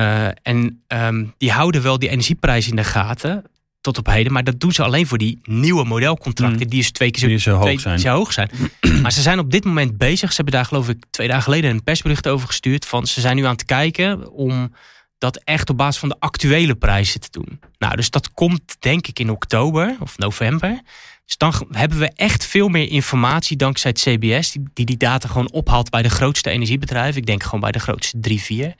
[0.00, 3.44] Uh, en um, die houden wel die energieprijs in de gaten
[3.80, 4.32] tot op heden.
[4.32, 6.62] Maar dat doen ze alleen voor die nieuwe modelcontracten.
[6.62, 6.68] Mm.
[6.68, 7.98] Die is twee keer zo, hoog, zijn.
[7.98, 8.50] zo hoog zijn.
[9.02, 10.30] maar ze zijn op dit moment bezig.
[10.30, 12.86] Ze hebben daar geloof ik twee dagen geleden een persbericht over gestuurd.
[12.86, 14.72] Van ze zijn nu aan het kijken om
[15.18, 17.60] dat echt op basis van de actuele prijzen te doen.
[17.78, 20.80] Nou, dus dat komt denk ik in oktober of november.
[21.24, 25.28] Dus dan hebben we echt veel meer informatie dankzij het CBS, die, die die data
[25.28, 27.20] gewoon ophaalt bij de grootste energiebedrijven.
[27.20, 28.74] Ik denk gewoon bij de grootste drie, vier.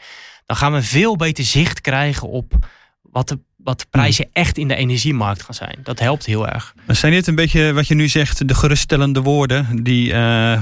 [0.47, 2.55] Dan gaan we veel beter zicht krijgen op
[3.03, 4.43] wat de wat de prijzen hmm.
[4.43, 5.79] echt in de energiemarkt gaan zijn.
[5.83, 6.75] Dat helpt heel erg.
[6.87, 10.15] Zijn dit een beetje wat je nu zegt, de geruststellende woorden die uh,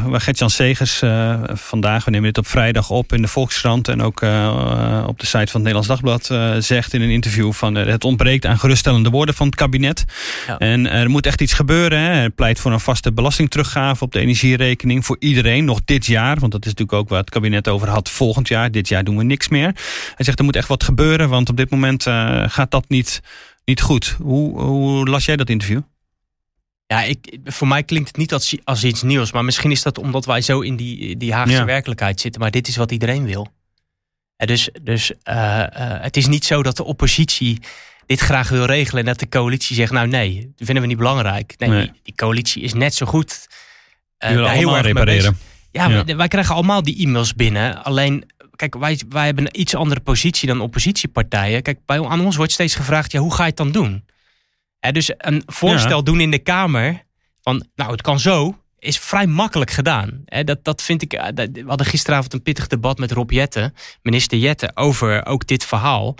[0.05, 4.03] waar Gertjan Segers uh, vandaag, we nemen dit op vrijdag op in de Volkskrant en
[4.03, 6.27] ook uh, op de site van het Nederlands Dagblad
[6.64, 10.05] zegt in een interview van het ontbreekt aan geruststellende woorden van het kabinet.
[10.47, 10.59] Ja.
[10.59, 11.99] En er moet echt iets gebeuren.
[11.99, 12.31] Hè.
[12.31, 16.64] Pleit voor een vaste belastingteruggave op de energierekening voor iedereen nog dit jaar, want dat
[16.64, 18.71] is natuurlijk ook waar het kabinet over had volgend jaar.
[18.71, 19.73] Dit jaar doen we niks meer.
[20.14, 22.03] Hij zegt er moet echt wat gebeuren, want op dit moment
[22.47, 23.20] gaat dat niet niet,
[23.64, 24.16] niet goed.
[24.22, 25.80] Hoe, hoe las jij dat interview?
[26.87, 29.33] Ja, ik, voor mij klinkt het niet als, als iets nieuws.
[29.33, 32.40] Maar misschien is dat omdat wij zo in die, die Haagse werkelijkheid zitten.
[32.40, 33.52] Maar dit is wat iedereen wil.
[34.37, 37.61] En dus dus uh, uh, het is niet zo dat de oppositie
[38.07, 39.00] dit graag wil regelen.
[39.00, 41.54] En dat de coalitie zegt, nou nee, dat vinden we niet belangrijk.
[41.59, 43.46] Nee, Die, die, coalitie is net zo goed.
[44.18, 45.38] Uh, heel erg repareren.
[45.70, 46.16] Ja, ja.
[46.16, 47.85] Wij, krijgen allemaal die e-mails binnen.
[47.85, 48.33] Alleen
[48.68, 51.62] kijk, wij, wij hebben een iets andere positie dan oppositiepartijen.
[51.62, 54.05] Kijk, bij, aan ons wordt steeds gevraagd, ja, hoe ga je het dan doen?
[54.92, 57.03] dus een voorstel doen in de Kamer
[57.42, 60.24] van, nou, het kan zo, is vrij makkelijk gedaan.
[60.44, 61.12] dat, dat vind ik.
[61.12, 63.72] Eh, we hadden gisteravond een pittig debat met Rob Jette,
[64.03, 66.14] minister Jette, over ook dit verhaal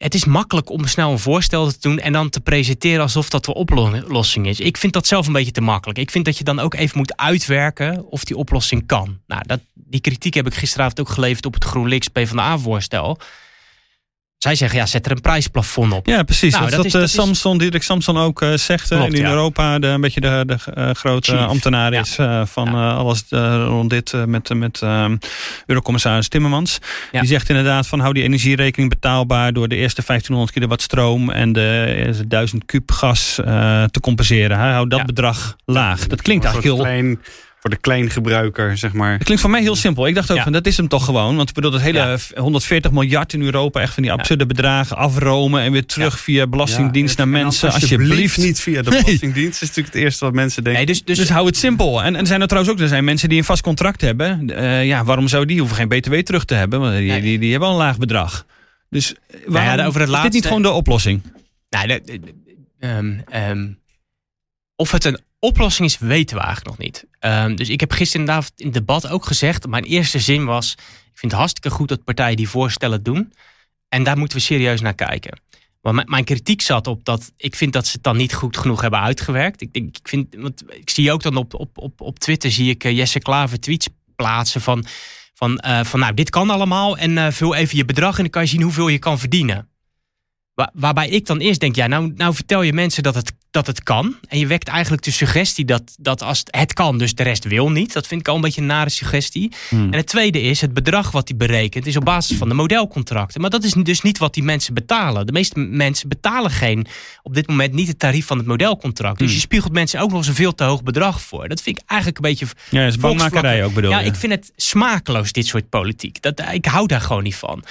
[0.00, 3.44] het is makkelijk om snel een voorstel te doen en dan te presenteren alsof dat
[3.44, 4.60] de oplossing is.
[4.60, 5.98] Ik vind dat zelf een beetje te makkelijk.
[5.98, 9.18] Ik vind dat je dan ook even moet uitwerken of die oplossing kan.
[9.26, 13.18] Nou, dat, die kritiek heb ik gisteravond ook geleverd op het GroenLinks PvdA-voorstel.
[14.40, 16.06] Zij zeggen, ja, zet er een prijsplafond op.
[16.06, 16.52] Ja, precies.
[16.52, 18.88] Nou, dat, dat, is, uh, Samson, Dirk Samson ook uh, zegt.
[18.88, 21.46] Klopt, in Europa de, een beetje de, de uh, grote Chief.
[21.46, 23.24] ambtenaar is van alles
[23.66, 25.16] rond dit met, met ehm,
[25.66, 26.78] Eurocommissaris Timmermans.
[27.10, 31.52] Die zegt inderdaad van hou die energierekening betaalbaar door de eerste 1500 kilowatt stroom en
[31.52, 33.34] de 1000 kub gas
[33.90, 34.58] te compenseren.
[34.58, 36.06] Hou dat bedrag laag.
[36.06, 36.84] Dat klinkt eigenlijk heel...
[36.84, 37.18] Klein
[37.60, 39.12] voor de kleingebruiker, zeg maar.
[39.12, 40.06] Het klinkt voor mij heel simpel.
[40.06, 41.36] Ik dacht ook van dat is hem toch gewoon.
[41.36, 45.62] Want ik bedoel, dat hele 140 miljard in Europa, echt van die absurde bedragen afromen
[45.62, 47.72] en weer terug via Belastingdienst naar mensen.
[47.72, 48.38] Alsjeblieft.
[48.38, 49.62] niet via de Belastingdienst.
[49.62, 50.82] is natuurlijk het eerste wat mensen denken.
[50.82, 52.02] Nee, dus, dus, dus, hou het simpel.
[52.02, 54.50] En, en zijn er trouwens ook er zijn mensen die een vast contract hebben.
[54.50, 56.80] Uh, ja, waarom zou die hoeven geen BTW terug te hebben?
[56.80, 58.46] Want die, die, die, hebben al een laag bedrag.
[58.88, 59.14] Dus
[59.46, 61.22] waarom, ja, over het laatste, is dit niet gewoon de oplossing?
[61.70, 62.20] Nou, de,
[62.80, 63.78] um, um,
[64.76, 67.06] of het een oplossing is, weten we eigenlijk nog niet.
[67.20, 69.66] Um, dus ik heb gisteren inderdaad in het debat ook gezegd...
[69.66, 70.72] mijn eerste zin was...
[71.12, 73.32] ik vind het hartstikke goed dat partijen die voorstellen doen...
[73.88, 75.40] en daar moeten we serieus naar kijken.
[75.80, 78.80] Maar mijn kritiek zat op dat ik vind dat ze het dan niet goed genoeg
[78.80, 79.60] hebben uitgewerkt.
[79.60, 82.84] Ik, ik, vind, want ik zie ook dan op, op, op, op Twitter zie ik
[82.84, 84.84] uh, Jesse Klaver tweets plaatsen van,
[85.34, 88.30] van, uh, van nou dit kan allemaal en uh, vul even je bedrag en dan
[88.30, 89.68] kan je zien hoeveel je kan verdienen.
[90.60, 93.66] Waar, waarbij ik dan eerst denk, ja nou, nou vertel je mensen dat het dat
[93.66, 94.16] het kan.
[94.28, 97.70] En je wekt eigenlijk de suggestie dat, dat als het kan, dus de rest wil
[97.70, 97.92] niet.
[97.92, 99.52] Dat vind ik al een beetje een nare suggestie.
[99.68, 99.92] Hmm.
[99.92, 103.40] En het tweede is, het bedrag wat hij berekent is op basis van de modelcontracten.
[103.40, 105.26] Maar dat is dus niet wat die mensen betalen.
[105.26, 106.86] De meeste mensen betalen geen,
[107.22, 109.18] op dit moment niet het tarief van het modelcontract.
[109.18, 109.36] Dus hmm.
[109.36, 111.48] je spiegelt mensen ook nog eens een veel te hoog bedrag voor.
[111.48, 112.46] Dat vind ik eigenlijk een beetje...
[112.70, 116.22] Ja, is bangmakerij ook bedoel Ja, ik vind het smakeloos, dit soort politiek.
[116.22, 117.64] Dat, ik hou daar gewoon niet van.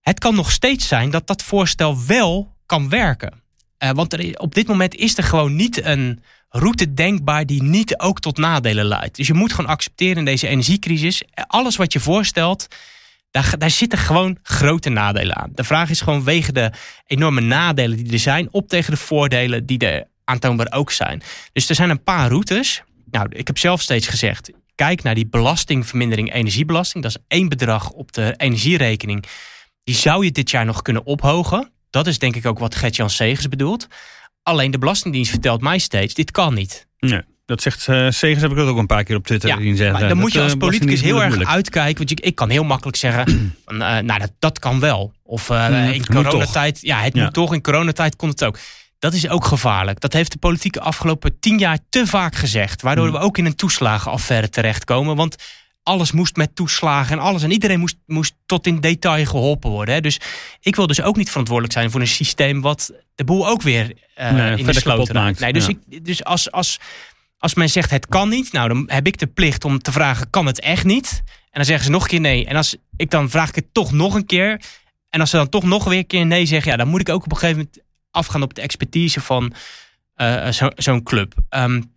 [0.00, 3.42] Het kan nog steeds zijn dat dat voorstel wel kan werken.
[3.78, 8.20] Uh, want op dit moment is er gewoon niet een route denkbaar die niet ook
[8.20, 9.16] tot nadelen leidt.
[9.16, 11.22] Dus je moet gewoon accepteren in deze energiecrisis.
[11.34, 12.66] Alles wat je voorstelt,
[13.30, 15.50] daar, daar zitten gewoon grote nadelen aan.
[15.54, 16.72] De vraag is gewoon wegen de
[17.06, 21.22] enorme nadelen die er zijn op tegen de voordelen die er aantoonbaar ook zijn.
[21.52, 22.82] Dus er zijn een paar routes.
[23.10, 27.02] Nou, ik heb zelf steeds gezegd, kijk naar die belastingvermindering energiebelasting.
[27.02, 29.24] Dat is één bedrag op de energierekening.
[29.90, 31.70] Die zou je dit jaar nog kunnen ophogen.
[31.90, 33.86] Dat is denk ik ook wat Gert-Jan Segers bedoelt.
[34.42, 36.86] Alleen de Belastingdienst vertelt mij steeds, dit kan niet.
[36.98, 37.22] Nee.
[37.46, 40.00] Dat zegt uh, Segers, heb ik ook een paar keer op Twitter ja, zien zeggen.
[40.00, 41.98] Maar dan moet je als politicus heel erg uitkijken.
[41.98, 43.24] Want ik, ik kan heel makkelijk zeggen,
[43.64, 45.12] van, uh, nou dat, dat kan wel.
[45.22, 48.58] Of uh, in coronatijd, ja het moet toch, in coronatijd kon het ook.
[48.98, 50.00] Dat is ook gevaarlijk.
[50.00, 52.82] Dat heeft de politiek de afgelopen tien jaar te vaak gezegd.
[52.82, 53.14] Waardoor hmm.
[53.14, 55.16] we ook in een toeslagenaffaire terechtkomen.
[55.16, 55.36] Want
[55.82, 57.42] alles moest met toeslagen en alles.
[57.42, 59.94] En iedereen moest, moest tot in detail geholpen worden.
[59.94, 60.00] Hè.
[60.00, 60.20] Dus
[60.60, 63.92] ik wil dus ook niet verantwoordelijk zijn voor een systeem wat de boel ook weer
[64.18, 65.40] uh, in de sloot maakt.
[65.40, 66.80] Nee, dus, ik, dus als, als,
[67.38, 70.30] als men zegt het kan niet, nou dan heb ik de plicht om te vragen
[70.30, 71.22] kan het echt niet?
[71.26, 72.46] En dan zeggen ze nog een keer nee.
[72.46, 74.60] En als ik dan vraag ik het toch nog een keer.
[75.08, 77.08] En als ze dan toch nog weer een keer nee zeggen, ja, dan moet ik
[77.08, 77.78] ook op een gegeven moment
[78.10, 79.52] afgaan op de expertise van
[80.16, 81.34] uh, zo'n club.
[81.50, 81.89] Um,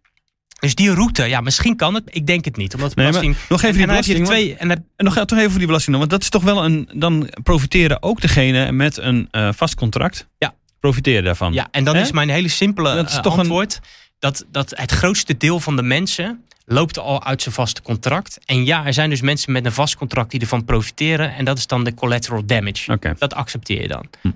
[0.63, 2.04] Dus die route, ja, misschien kan het.
[2.12, 2.73] Ik denk het niet.
[2.76, 4.56] Omdat Nee, belasting, nog even die en belasting, er twee.
[4.56, 6.89] En dan- En nog toch even voor die belasting, want dat is toch wel een.
[6.93, 10.28] Dan profiteren ook degene met een eh, vast contract.
[10.38, 10.54] Ja.
[10.80, 11.54] Profiteren daarvan.
[11.54, 13.80] ja, en dan is mijn hele simpele Dat is eh, toch een- antwoord.
[14.19, 18.38] Dat, dat het grootste deel van de mensen loopt al uit zijn vaste contract.
[18.45, 21.36] En ja, er zijn dus mensen met een vast contract die ervan profiteren.
[21.36, 22.91] En dat is dan de collateral damage.
[23.17, 24.06] Dat accepteer je dan.
[24.21, 24.30] Hm.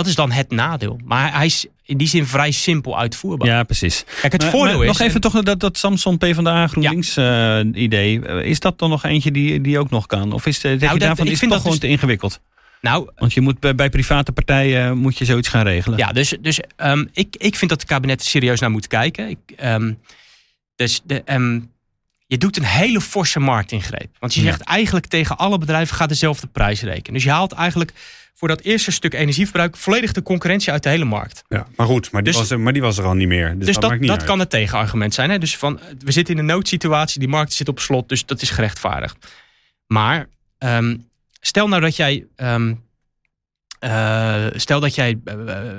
[0.00, 1.00] Dat is dan het nadeel.
[1.04, 3.48] Maar hij is in die zin vrij simpel uitvoerbaar.
[3.48, 4.04] Ja, precies.
[4.20, 4.98] Kijk, het Maar- voordeel maar is...
[4.98, 8.26] Nog even toch dat, dat Samson PvdA GroenLinks eh, idee.
[8.26, 10.32] Eh, Is dat dan nog eentje die, die ook nog kan?
[10.32, 11.88] Of is, eh, zeg je Nou, daarvan ik is het vind toch dat gewoon dus-
[11.88, 12.40] te ingewikkeld?
[12.80, 15.98] Nou, Want je moet bij, bij private partijen moet je zoiets gaan regelen.
[15.98, 19.28] Ja, dus, dus ehm, ik, ik vind dat het kabinet er serieus naar moet kijken.
[19.28, 19.92] Ik, ehm,
[20.76, 21.60] dus de, ehm,
[22.26, 24.08] je doet een hele forse marktingreep.
[24.18, 24.46] Want je Ja.
[24.46, 27.12] zegt eigenlijk tegen alle bedrijven gaat dezelfde prijs rekenen.
[27.12, 27.92] Dus je haalt eigenlijk
[28.40, 31.42] voor dat eerste stuk energieverbruik volledig de concurrentie uit de hele markt.
[31.48, 33.58] Ja, maar goed, maar die, Dus- was, er, maar die was er al niet meer.
[33.58, 35.30] Dus, Dus, dat, dat, kan het tegenargument zijn.
[35.30, 35.38] Hè?
[35.38, 38.50] Dus van, we zitten in een noodsituatie, die markt zit op slot, dus dat is
[38.50, 39.16] gerechtvaardigd.
[39.86, 40.96] Maar ehm,
[41.40, 42.74] stel nou dat jij, ehm,
[43.78, 45.78] eh, stel dat jij, eh, eh,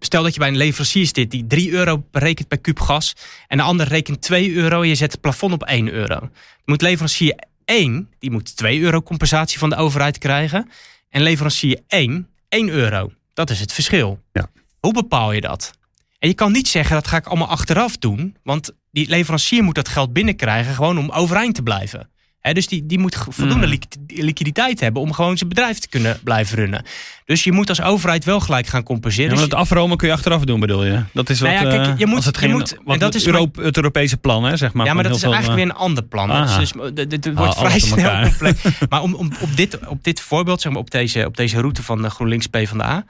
[0.00, 3.16] stel dat je bij een leverancier zit die 3 euro rekent per kuub gas
[3.48, 6.18] en de ander rekent 2 euro en je zet het plafond op 1 euro.
[6.18, 6.30] Dan
[6.64, 10.68] moet leverancier 1, die moet 2 euro compensatie van de overheid krijgen
[11.08, 13.12] en leverancier 1, 1 euro.
[13.34, 14.20] Dat is het verschil.
[14.32, 14.50] Ja.
[14.80, 15.70] Hoe bepaal je dat?
[16.18, 18.36] En je kan niet zeggen dat ga ik allemaal achteraf doen.
[18.42, 22.10] Want die leverancier moet dat geld binnenkrijgen gewoon om overeind te blijven.
[22.52, 23.72] Dus die, die moet voldoende Mm.
[23.72, 26.82] liqui- liquiditeit hebben om gewoon zijn bedrijf te kunnen blijven runnen.
[27.24, 29.30] Dus je moet als overheid wel gelijk gaan compenseren.
[29.30, 31.02] Ja, maar Dus het afromen kun je achteraf doen, bedoel je?
[31.12, 33.00] Dat is wat, Nou ja, kijk, eh, je moet- als het je moet- wat en
[33.00, 34.86] dat het, is het Europese plan, hè, zeg maar.
[34.86, 36.30] ja, maar dat is veel, eigenlijk eh, weer een ander plan.
[36.30, 36.58] Aha.
[36.58, 38.62] Dus, dus het- het het wordt Ah, vrij snel complex.
[38.88, 41.82] Maar om, om, op, dit, op dit voorbeeld, zeg maar, op, deze, op deze route
[41.82, 43.04] van de GroenLinks PvdA...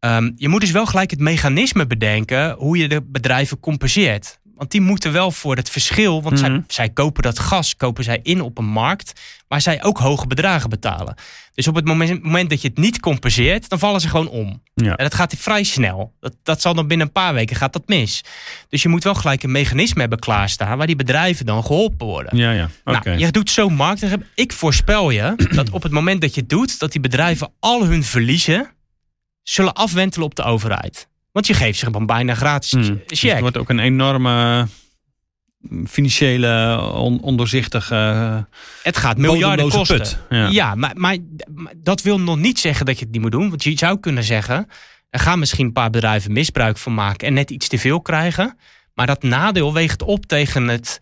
[0.00, 2.52] Um, je moet dus wel gelijk het mechanisme bedenken...
[2.58, 4.38] hoe je de bedrijven compenseert.
[4.58, 6.22] Want die moeten wel voor het verschil...
[6.22, 6.60] want zij, Mhm.
[6.66, 9.20] zij kopen dat gas kopen zij in op een markt...
[9.48, 11.14] waar zij ook hoge bedragen betalen.
[11.54, 13.68] Dus op het moment, moment dat je het niet compenseert...
[13.68, 14.62] dan vallen ze gewoon om.
[14.74, 14.96] Ja.
[14.96, 16.12] En dat gaat vrij snel.
[16.20, 18.24] Dat, dat zal dan binnen een paar weken gaat dat mis.
[18.68, 20.78] Dus je moet wel gelijk een mechanisme hebben klaarstaan...
[20.78, 22.36] waar die bedrijven dan geholpen worden.
[22.36, 22.68] Ja, ja.
[22.84, 24.04] Nou, je doet zo markt.
[24.34, 27.84] Ik voorspel je dat op het moment dat je het doet, dat die bedrijven al
[27.84, 28.70] hun verliezen
[29.42, 31.08] zullen afwentelen op de overheid.
[31.38, 33.00] Want je geeft ze gewoon bijna gratis Hmm.
[33.06, 34.66] Dus het wordt ook een enorme
[35.58, 37.94] mm, financiële, on- ondoorzichtige,
[38.82, 39.96] het gaat miljarden kosten.
[39.96, 40.18] put.
[40.28, 40.48] Ja.
[40.48, 41.16] Ja, maar, maar,
[41.54, 43.48] maar dat wil nog niet zeggen dat je het niet moet doen.
[43.48, 44.66] Want je zou kunnen zeggen,
[45.10, 48.58] er gaan misschien een paar bedrijven misbruik van maken en net iets te veel krijgen.
[48.94, 50.98] Maar dat nadeel weegt op tegen het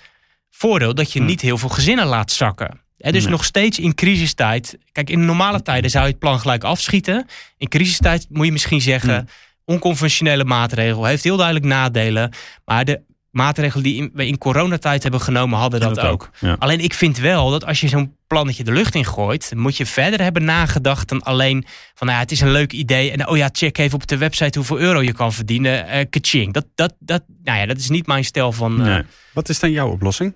[0.50, 1.28] voordeel dat je Hmm.
[1.28, 2.80] niet heel veel gezinnen laat zakken.
[2.98, 3.32] Hè, dus Nee.
[3.32, 4.78] nog steeds in crisistijd.
[4.92, 7.26] Kijk, in normale tijden zou je het plan gelijk afschieten.
[7.58, 9.14] In crisistijd moet je misschien zeggen.
[9.16, 9.28] Hmm.
[9.70, 12.30] Onconventionele maatregel heeft heel duidelijk nadelen.
[12.64, 13.00] Maar de
[13.30, 16.30] maatregelen die in- we in coronatijd hebben genomen, hadden dat, ook.
[16.40, 16.56] Ja.
[16.58, 19.86] Alleen ik vind wel dat als je zo'n plannetje de lucht in gooit, moet je
[19.86, 23.36] verder hebben nagedacht dan alleen van nou ja, het is een leuk idee en oh
[23.36, 25.86] ja, check even op de website hoeveel euro je kan verdienen.
[25.88, 26.52] eh kaching.
[26.52, 28.80] Dat, dat, dat, nou ja, dat is niet mijn stijl van.
[28.80, 29.02] eh, Nee.
[29.32, 30.34] Wat is dan jouw oplossing?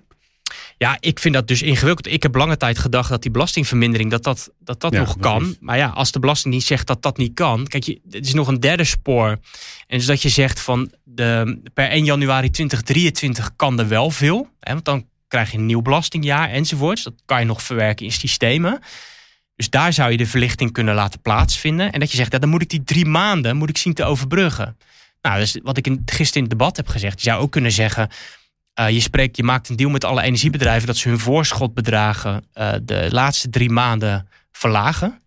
[0.81, 2.13] Ja, ik vind dat dus ingewikkeld.
[2.13, 5.55] Ik heb lange tijd gedacht dat die belastingvermindering dat dat, dat, dat Ja, nog kan.
[5.59, 7.67] Maar ja, als de Belastingdienst zegt dat dat niet kan.
[7.67, 9.27] Kijk, je, het is nog een derde spoor.
[9.87, 14.49] En dus dat je zegt van de, per 1 januari 2023 kan er wel veel.
[14.59, 17.03] Hè, want dan krijg je een nieuw belastingjaar enzovoorts.
[17.03, 18.79] Dat kan je nog verwerken in systemen.
[19.55, 21.91] Dus daar zou je de verlichting kunnen laten plaatsvinden.
[21.91, 24.03] En dat je zegt, ja, dan moet ik die drie maanden moet ik zien te
[24.03, 24.77] overbruggen.
[25.21, 27.21] Nou, dus wat ik in, gisteren in het debat heb gezegd.
[27.21, 28.09] Je zou ook kunnen zeggen,
[28.79, 32.73] uh, je, spreekt, je maakt een deal met alle energiebedrijven dat ze hun voorschotbedragen uh,
[32.83, 35.19] de laatste drie maanden verlagen.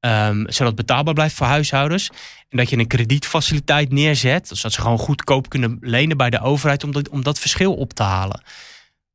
[0.00, 2.10] Um, zodat het betaalbaar blijft voor huishoudens.
[2.48, 4.48] En dat je een kredietfaciliteit neerzet.
[4.48, 7.92] Zodat ze gewoon goedkoop kunnen lenen bij de overheid om dat, om dat verschil op
[7.92, 8.40] te halen.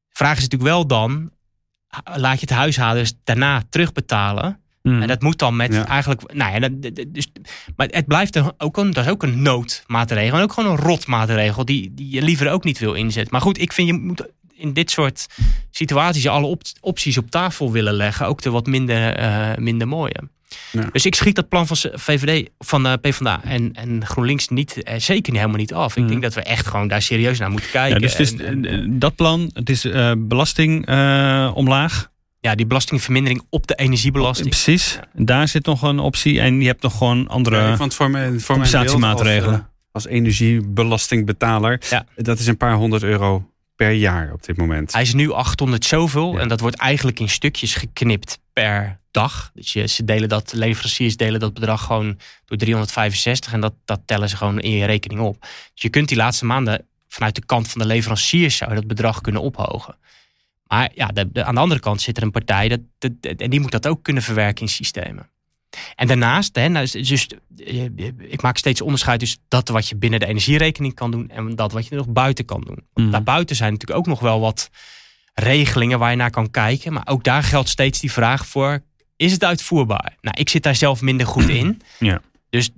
[0.10, 1.32] De vraag is natuurlijk wel dan,
[2.03, 4.62] laat je het huishoudens daarna terugbetalen.
[4.89, 5.02] Mm.
[5.02, 5.88] En dat moet dan met ja.
[5.88, 6.34] eigenlijk.
[6.34, 7.32] Nou ja, dat, dus,
[7.75, 10.38] maar het blijft ook een, dat is ook een noodmaatregel.
[10.38, 13.32] En ook gewoon een rotmaatregel die, die je liever ook niet wil inzetten.
[13.32, 15.28] Maar goed, ik vind je moet in dit soort
[15.71, 18.28] situaties alle op, opties op tafel willen leggen.
[18.28, 20.21] Ook de wat minder, uh, minder mooie.
[20.71, 20.89] Ja.
[20.91, 24.93] Dus ik schiet dat plan van VVD, van uh, PvdA en, en GroenLinks niet, uh,
[24.97, 25.95] zeker helemaal niet af.
[25.95, 26.10] Ik mm.
[26.10, 28.02] denk dat we echt gewoon daar serieus naar moeten kijken.
[28.02, 30.88] Ja, dus, en, en, dat plan, het is uh, belasting
[31.54, 32.10] omlaag.
[32.41, 34.49] Ja, die belastingvermindering op de energiebelasting.
[34.49, 35.23] Precies, ja.
[35.23, 36.39] daar zit nog een optie.
[36.39, 39.54] En je hebt nog gewoon andere ja, want voor mijn, voor compensatiemaatregelen.
[39.54, 42.06] Als, als energiebelastingbetaler, ja.
[42.15, 44.93] dat is een paar honderd euro per jaar op dit moment.
[44.93, 46.39] Hij is nu 800 zoveel ja.
[46.39, 49.52] en dat wordt eigenlijk in stukjes geknipt per dag.
[49.54, 54.02] Dus je, ze delen dat, leveranciers delen dat bedrag gewoon door 365 en dat, dat
[54.06, 55.41] tellen ze gewoon in je rekening op.
[55.41, 58.88] Dus je kunt die laatste maanden vanuit de kant van de leveranciers zou je dat
[58.88, 59.97] bedrag kunnen ophogen.
[60.69, 62.79] Maar ja, de, aan de andere kant zit er een partij dat,
[63.38, 65.29] en die moet dat ook kunnen verwerken in systemen.
[65.95, 67.27] En daarnaast, hè, nou, dus,
[67.58, 67.84] eh,
[68.17, 71.71] ik maak steeds onderscheid tussen dat wat je binnen de energierekening kan doen en dat
[71.71, 72.86] wat je nog buiten kan doen.
[72.93, 73.12] Mm.
[73.12, 74.69] Daarbuiten zijn natuurlijk ook nog wel wat
[75.34, 76.93] regelingen waar je naar kan kijken.
[76.93, 78.84] Maar ook daar geldt steeds die vraag voor:
[79.15, 80.17] is het uitvoerbaar?
[80.21, 81.82] Nou, ik zit daar zelf minder goed in.
[81.99, 82.21] Ja.
[82.49, 82.69] Dus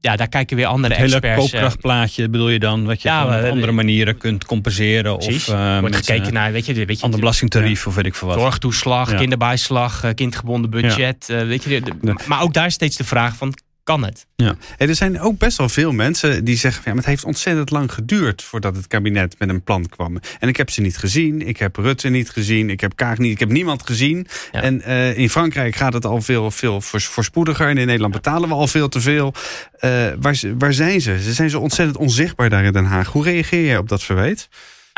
[0.00, 1.26] ja, daar kijken weer andere het experts.
[1.26, 2.84] hele koopkrachtplaatje bedoel je dan?
[2.84, 5.16] Wat je ja, op andere manieren kunt compenseren?
[5.16, 5.48] Precies.
[5.48, 8.28] Of uh, wordt gekeken naar, weet je, weet je ander belastingtarief of weet ik veel
[8.28, 8.38] wat.
[8.38, 11.26] Zorgtoeslag, kinderbijslag, eh, kindgebonden budget.
[11.26, 11.82] Weet je,
[12.26, 13.54] maar ook daar steeds de vraag van,
[13.88, 14.26] kan het.
[14.36, 14.56] Ja.
[14.76, 17.92] er zijn ook best wel veel mensen die zeggen: ja, maar het heeft ontzettend lang
[17.92, 20.18] geduurd voordat het kabinet met een plan kwam.
[20.38, 23.32] En ik heb ze niet gezien, ik heb Rutte niet gezien, ik heb Kaag niet,
[23.32, 24.26] ik heb niemand gezien.
[24.52, 27.68] En uh, in Frankrijk gaat het al veel, veel voorspoediger.
[27.68, 29.34] En in Nederland betalen we al veel te veel.
[29.80, 31.22] Uh, waar, waar zijn ze?
[31.22, 33.08] Ze zijn zo ontzettend onzichtbaar daar in Den Haag.
[33.08, 34.48] Hoe reageer jij op dat verwijt?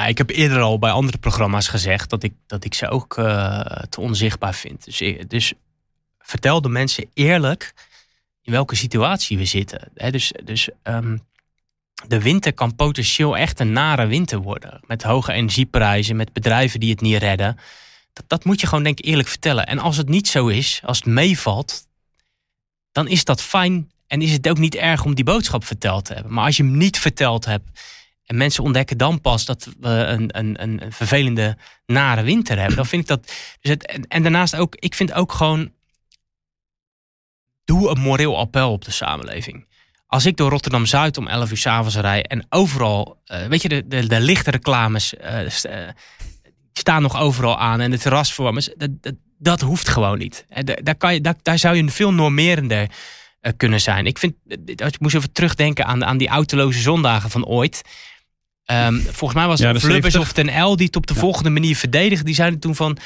[0.07, 3.61] ik heb eerder al bij andere programma's gezegd dat ik, dat ik ze ook uh,
[3.89, 4.85] te onzichtbaar vind.
[4.85, 5.53] Dus, dus
[6.19, 7.73] vertel de mensen eerlijk
[8.43, 9.91] in welke situatie we zitten.
[9.95, 11.21] dus dus um,
[12.07, 14.81] de winter kan potentieel echt een nare winter worden.
[14.87, 17.59] Met hoge energieprijzen, met bedrijven die het niet redden.
[18.13, 19.67] Dat, dat moet je gewoon denk ik eerlijk vertellen.
[19.67, 21.87] En als het niet zo is, als het meevalt,
[22.93, 23.91] dan is dat fijn.
[24.07, 26.33] En is het ook niet erg om die boodschap verteld te hebben.
[26.33, 27.81] Maar als je hem niet verteld hebt
[28.25, 32.87] en mensen ontdekken dan pas dat we een, een, een vervelende, nare winter hebben, dan
[32.87, 33.27] vind ik dat.
[33.61, 35.71] Dus het, en, en daarnaast ook, ik vind ook gewoon
[37.71, 39.67] doe een moreel appel op de samenleving.
[40.07, 43.69] Als ik door Rotterdam Zuid om 11 uur s'avonds rij en overal, uh, weet je,
[43.69, 45.39] de, de, de lichte reclames uh,
[46.73, 50.47] staan nog overal aan en de terrasverwarmers, dat, dat, dat hoeft gewoon niet.
[50.83, 52.91] Daar, kan je, daar, daar zou je veel normerender
[53.57, 54.07] kunnen zijn.
[54.07, 54.35] Ik vind,
[54.67, 57.83] ik moest even terugdenken aan, aan die autoloze zondagen van ooit.
[58.67, 61.77] Um, volgens mij was het Flubbers of Ten L die het op de volgende manier
[61.77, 62.25] verdedigde.
[62.25, 62.99] Die zeiden toen van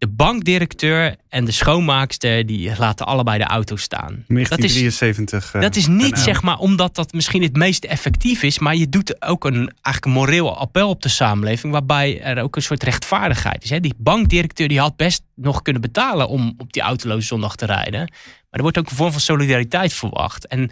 [0.00, 4.24] de bankdirecteur en de schoonmaakster die laten allebei de auto staan.
[4.28, 5.50] 1973.
[5.50, 8.76] Dat is, dat is niet zeg maar omdat dat misschien het meest effectief is, maar
[8.76, 12.62] je doet ook een, eigenlijk een moreel appel op de samenleving, waarbij er ook een
[12.62, 13.70] soort rechtvaardigheid is.
[13.70, 13.80] Hè?
[13.80, 18.00] Die bankdirecteur die had best nog kunnen betalen om op die autoloze zondag te rijden.
[18.00, 18.08] Maar
[18.50, 20.46] er wordt ook een vorm van solidariteit verwacht.
[20.46, 20.70] En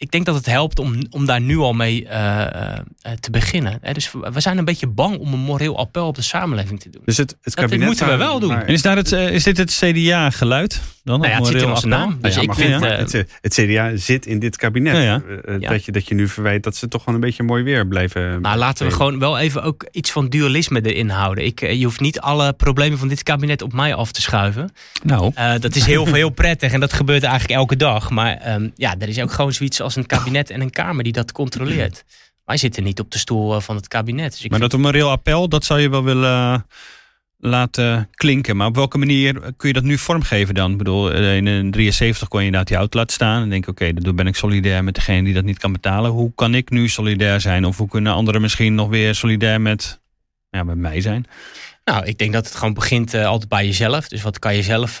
[0.00, 2.46] ik denk dat het helpt om, om daar nu al mee uh,
[3.20, 3.80] te beginnen.
[3.92, 7.02] Dus we zijn een beetje bang om een moreel appel op de samenleving te doen.
[7.04, 8.56] Dus het, het kabinet dat moeten we wel doen.
[8.56, 10.80] En is, daar het, is dit het CDA-geluid?
[11.04, 12.18] Dan nou ja, het zit in onze naam.
[12.20, 15.22] Dus ik vind, het, het, CDA zit in dit kabinet.
[15.60, 18.40] Dat, je, dat je nu verwijt dat ze toch gewoon een beetje mooi weer blijven.
[18.40, 21.44] Maar laten we gewoon wel even ook iets van dualisme erin houden.
[21.44, 24.70] Ik, je hoeft niet alle problemen van dit kabinet op mij af te schuiven.
[25.02, 25.32] Nou.
[25.38, 28.10] Uh, dat is heel, heel prettig en dat gebeurt eigenlijk elke dag.
[28.10, 31.04] Maar um, ja, er is ook gewoon zoiets als als een kabinet en een Kamer
[31.04, 32.04] die dat controleert.
[32.44, 34.32] Wij zitten niet op de stoel eh, van het kabinet.
[34.32, 36.60] Dus ik maar dat een moreel appel, dat zou je wel willen eh,
[37.38, 38.56] laten klinken.
[38.56, 40.72] Maar op welke manier kun je dat nu vormgeven dan?
[40.72, 43.42] Ik bedoel, eh, in een 73 kon je inderdaad die auto laten staan.
[43.42, 46.10] En denk oké, okay, dan ben ik solidair met degene die dat niet kan betalen.
[46.10, 47.64] Hoe kan ik nu solidair zijn?
[47.64, 50.00] Of hoe kunnen anderen misschien nog weer solidair met,
[50.50, 51.26] ja, met mij zijn?
[51.84, 54.08] Nou, ik denk dat het gewoon begint altijd bij jezelf.
[54.08, 54.98] Dus wat kan je zelf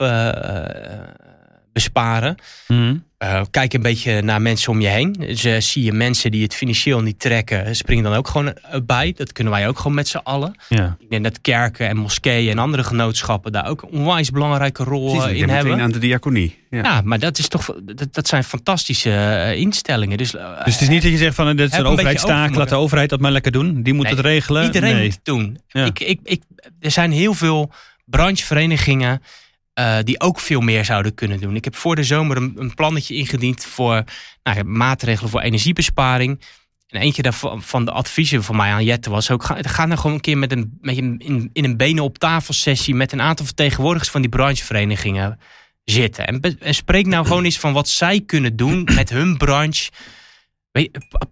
[1.72, 2.36] besparen?
[2.66, 5.12] Mm uh, kijk een beetje naar mensen om je heen.
[5.12, 8.80] Dus uh, zie je mensen die het financieel niet trekken, springen dan ook gewoon eh,
[8.86, 9.12] bij.
[9.16, 10.54] Dat kunnen wij ook gewoon met z'n allen.
[10.68, 10.96] Ja.
[10.98, 15.16] Ik denk dat kerken en moskeeën en andere genootschappen daar ook een onwijs belangrijke rol
[15.16, 15.80] Precies, in hebben.
[15.80, 16.58] aan de diaconie.
[16.70, 16.82] Ja.
[16.82, 20.18] ja, maar dat, is toch, dat, dat zijn fantastische instellingen.
[20.18, 22.74] Dus, dus het is niet dat je zegt van dit is een overheidstaak, laat de
[22.74, 23.82] overheid dat maar lekker doen.
[23.82, 24.64] Die moet het regelen.
[24.64, 25.04] Iedereen nee.
[25.04, 25.58] moet het doen.
[25.72, 26.42] Ik, ik, ik,
[26.80, 27.70] er zijn heel veel
[28.04, 29.22] brancheverenigingen
[29.80, 31.56] uh, die ook veel meer zouden kunnen doen.
[31.56, 34.04] Ik heb voor de zomer een, een plannetje ingediend voor
[34.42, 36.40] nou, maatregelen voor energiebesparing.
[36.88, 40.00] En eentje daarvan van de adviezen van mij aan Jette was ook: ga, ga nou
[40.00, 43.12] gewoon een keer met een, met een, in, in een benen op tafel sessie met
[43.12, 45.38] een aantal vertegenwoordigers van die brancheverenigingen
[45.84, 46.26] zitten.
[46.26, 49.90] En, en spreek nou gewoon eens van wat zij kunnen doen met hun branche.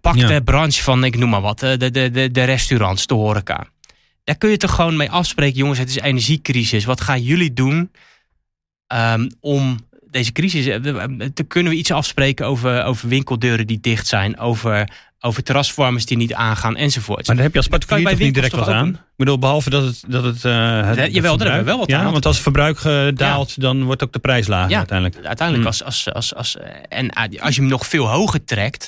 [0.01, 3.67] Pak de branche van, ik noem maar wat, de, de, de, de restaurants, de horeca.
[4.23, 6.85] Daar kun je toch gewoon mee afspreken, jongens, het is energiecrisis.
[6.85, 7.91] Wat gaan jullie doen
[8.93, 9.79] Um, om
[10.11, 10.65] deze crisis.
[10.65, 16.05] Eh, te kunnen we iets afspreken over, over winkeldeuren die dicht zijn, over, over terrasvormers
[16.05, 17.27] die niet aangaan enzovoort.
[17.27, 18.89] Maar daar heb je als particulier toch niet direct wat aan?
[18.89, 20.03] Ik bedoel, behalve dat het.
[20.07, 22.11] Dat het, uh, het, het jawel, daar hebben we wel wat ja, aan.
[22.11, 25.25] Want als het verbruik uh, daalt, dan wordt ook de prijs lager ja, uiteindelijk.
[25.25, 25.67] Uiteindelijk, mm.
[25.67, 26.57] als, als, als, als,
[26.89, 27.09] en
[27.39, 28.87] als je hem nog veel hoger trekt.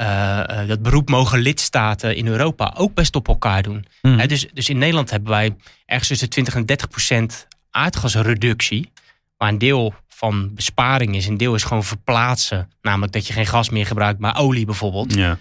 [0.00, 3.86] Uh, dat beroep mogen lidstaten in Europa ook best op elkaar doen.
[4.02, 4.26] Mm.
[4.26, 5.56] dus, dus in Nederland hebben wij
[5.86, 8.90] ergens tussen 20 en 30 procent aardgasreductie.
[9.38, 12.70] Maar een deel van besparing is, een deel is gewoon verplaatsen.
[12.82, 15.14] Namelijk dat je geen gas meer gebruikt, maar olie bijvoorbeeld.
[15.14, 15.38] Ja.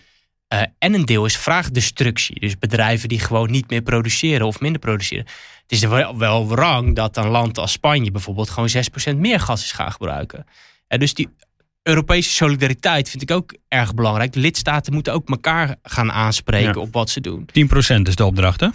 [0.53, 2.39] Uh, en een deel is vraagdestructie.
[2.39, 5.25] Dus bedrijven die gewoon niet meer produceren of minder produceren.
[5.61, 8.69] Het is wel, wel wrang dat een land als Spanje bijvoorbeeld gewoon
[9.13, 10.45] 6% meer gas is gaan gebruiken.
[10.87, 11.29] En dus die
[11.83, 14.33] Europese solidariteit vind ik ook erg belangrijk.
[14.33, 17.49] De lidstaten moeten ook elkaar gaan aanspreken op wat ze doen.
[17.49, 18.67] 10% is de opdracht, hè?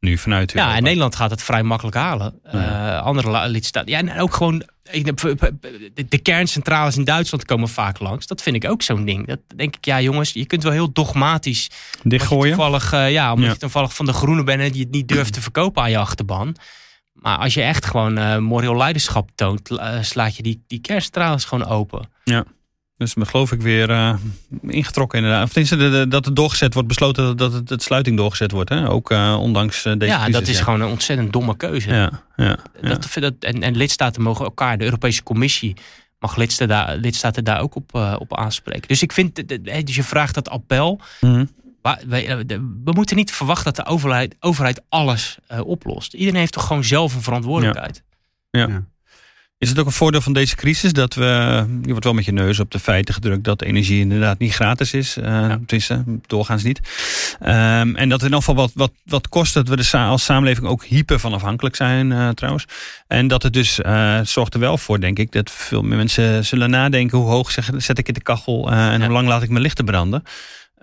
[0.00, 2.40] Nu vanuit Ja, in Nederland gaat het vrij makkelijk halen.
[2.54, 3.90] Uh, andere lidstaten.
[3.90, 4.62] Ja, en ook gewoon
[5.94, 8.26] de kerncentrales in Duitsland komen vaak langs.
[8.26, 9.26] Dat vind ik ook zo'n ding.
[9.26, 11.70] Dat denk ik, ja jongens, je kunt wel heel dogmatisch
[12.02, 12.54] dichtgooien.
[12.54, 15.32] Toevallig, uh, ja, omdat je toevallig van de groene bent en die het niet durft
[15.32, 16.56] te verkopen aan je achterban.
[17.12, 19.70] Maar als je echt gewoon uh, moreel leiderschap toont,
[20.00, 22.08] slaat je die, die kerncentrales gewoon open.
[22.24, 22.44] Ja.
[23.00, 24.14] Dus me geloof ik weer uh,
[24.60, 25.44] ingetrokken inderdaad.
[25.44, 28.70] Of tenminste dat het doorgezet wordt, besloten dat het, het sluiting doorgezet wordt.
[28.70, 28.88] Hè?
[28.88, 31.90] Ook uh, ondanks uh, deze Ja, dat is gewoon een ontzettend domme keuze.
[31.90, 35.76] Ja, ja, dat, dat, en, en lidstaten mogen elkaar, de Europese Commissie
[36.18, 38.88] mag lidstaten daar, lidstaten daar ook op, op aanspreken.
[38.88, 39.48] Dus ik vind,
[39.86, 41.00] dus je vraagt dat appel.
[41.20, 41.48] Mm
[42.06, 42.44] we,
[42.84, 46.14] we, moeten niet verwachten dat de overheid, overheid alles oplost.
[46.14, 48.02] Iedereen heeft toch gewoon zelf een verantwoordelijkheid.
[48.50, 48.84] ja.
[49.60, 52.32] Is het ook een voordeel van deze crisis dat we, je wordt wel met je
[52.32, 55.48] neus op de feiten gedrukt dat energie inderdaad niet gratis is, uh, ja.
[55.48, 56.80] tenminste doorgaans niet.
[57.40, 60.66] Um, en dat in ieder geval wat, wat, wat kost dat we de als samenleving
[60.66, 62.64] ook hyper van afhankelijk zijn uh, trouwens.
[63.06, 66.44] En dat het dus uh, zorgt er wel voor, denk ik, dat veel meer mensen
[66.44, 69.04] zullen nadenken hoe hoog zeg, zet ik in de kachel en ja.
[69.04, 70.22] hoe lang laat ik mijn lichten branden.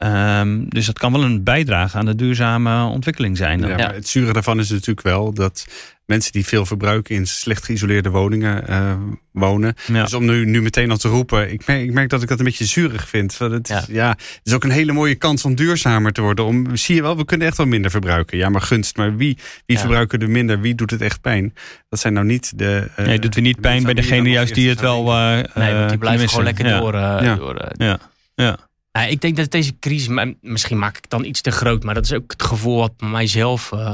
[0.03, 3.59] Um, dus dat kan wel een bijdrage aan de duurzame ontwikkeling zijn.
[3.59, 5.65] Ja, maar het zure daarvan is natuurlijk wel dat
[6.07, 8.93] mensen die veel verbruiken in slecht geïsoleerde woningen uh,
[9.31, 9.75] wonen.
[9.85, 10.03] Ja.
[10.03, 12.39] Dus om nu, nu meteen al te roepen, ik merk, ik merk dat ik dat
[12.39, 13.37] een beetje zurig vind.
[13.37, 13.83] Want het, ja.
[13.87, 14.09] ja.
[14.09, 16.45] het is ook een hele mooie kans om duurzamer te worden.
[16.45, 18.37] Om, zie je wel, we kunnen echt wel minder verbruiken.
[18.37, 18.97] Ja, maar gunst.
[18.97, 19.79] Maar wie, wie ja.
[19.79, 20.59] verbruiken er minder?
[20.61, 21.53] Wie doet het echt pijn?
[21.89, 22.89] Dat zijn nou niet de.
[22.99, 25.07] Uh, nee, doet weer niet pijn bij degene juist die het wel.
[25.07, 26.91] Uh, nee, die blijven gewoon lekker door.
[26.91, 27.99] door ja.
[28.35, 28.57] ja.
[28.91, 32.03] Ja, ik denk dat deze crisis, misschien maak ik dan iets te groot, maar dat
[32.03, 33.93] is ook het gevoel wat mijzelf uh,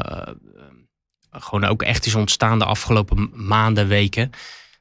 [1.33, 4.31] gewoon ook echt is ontstaan de afgelopen maanden, weken.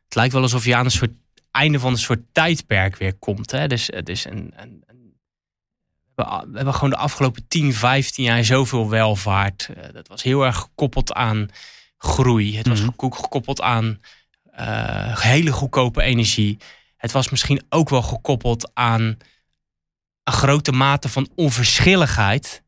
[0.04, 1.12] Het lijkt wel alsof je aan een soort
[1.50, 3.50] einde van een soort tijdperk weer komt.
[3.50, 3.66] Hè?
[3.66, 5.14] Dus, dus een, een, een,
[6.14, 6.24] we
[6.54, 9.68] hebben gewoon de afgelopen 10, 15 jaar zoveel welvaart.
[9.76, 11.48] Uh, dat was heel erg gekoppeld aan
[11.98, 12.56] groei.
[12.56, 13.12] Het was mm -hmm.
[13.12, 14.00] gekoppeld aan
[14.58, 16.58] uh, hele goedkope energie.
[16.96, 19.16] Het was misschien ook wel gekoppeld aan
[20.24, 22.62] een grote mate van onverschilligheid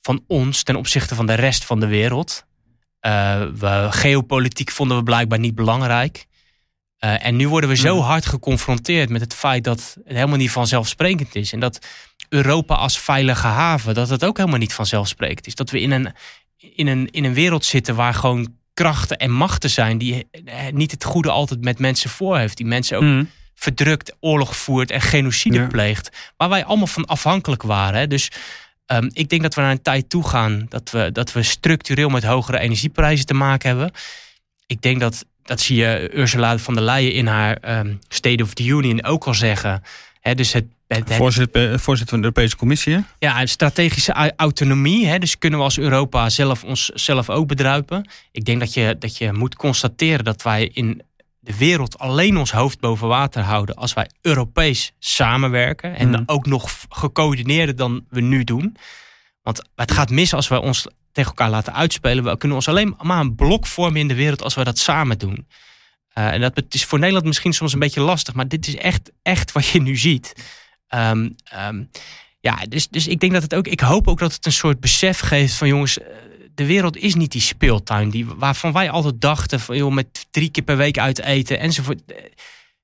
[0.00, 2.44] van ons ten opzichte van de rest van de wereld.
[3.06, 6.26] Uh, we, geopolitiek vonden we blijkbaar niet belangrijk.
[7.04, 8.04] Uh, en nu worden we zo Hmm.
[8.04, 11.52] hard geconfronteerd met het feit dat het helemaal niet vanzelfsprekend is.
[11.52, 11.86] En dat
[12.28, 15.54] Europa als veilige haven, dat het ook helemaal niet vanzelfsprekend is.
[15.54, 16.12] Dat we in een,
[16.58, 20.90] in een, in een wereld zitten waar gewoon krachten en machten zijn die eh, niet
[20.90, 22.56] het goede altijd met mensen voor heeft.
[22.56, 23.30] Die mensen ook Mm.
[23.54, 25.66] verdrukt, oorlog voert en genocide Ja.
[25.66, 26.32] pleegt.
[26.36, 28.00] Waar wij allemaal van afhankelijk waren.
[28.00, 28.06] Hè.
[28.06, 28.30] Dus
[28.92, 32.08] um, ik denk dat we naar een tijd toe gaan dat we, dat we structureel
[32.08, 33.92] met hogere energieprijzen te maken hebben.
[34.66, 38.54] Ik denk dat, dat zie je Ursula van der Leyen in haar um, State of
[38.54, 39.82] the Union ook al zeggen.
[40.34, 42.94] Dus het, het, het Voorzitter, voorzitter van de Europese Commissie.
[42.94, 43.00] Hè?
[43.18, 45.18] ja, strategische au- autonomie.
[45.18, 48.08] Dus kunnen we als Europa zelf onszelf ook bedruipen.
[48.32, 51.02] Ik denk dat je, dat je moet constateren dat wij in
[51.50, 55.96] de wereld alleen ons hoofd boven water houden als wij Europees samenwerken.
[55.96, 58.76] En dan ook nog gecoördineerder dan we nu doen.
[59.42, 62.24] Want het gaat mis als wij ons tegen elkaar laten uitspelen.
[62.24, 65.18] We kunnen ons alleen maar een blok vormen in de wereld als we dat samen
[65.18, 65.46] doen.
[66.14, 68.76] Uh, en dat het is voor Nederland misschien soms een beetje lastig, maar dit is
[68.76, 70.32] echt, echt wat je nu ziet.
[70.94, 71.34] Um,
[71.66, 71.90] um,
[72.40, 73.66] ja, dus, dus ik denk dat het ook.
[73.66, 75.98] Ik hoop ook dat het een soort besef geeft van jongens.
[76.54, 80.50] De wereld is niet die speeltuin die, waarvan wij altijd dachten van joh, met drie
[80.50, 82.02] keer per week uit eten enzovoort.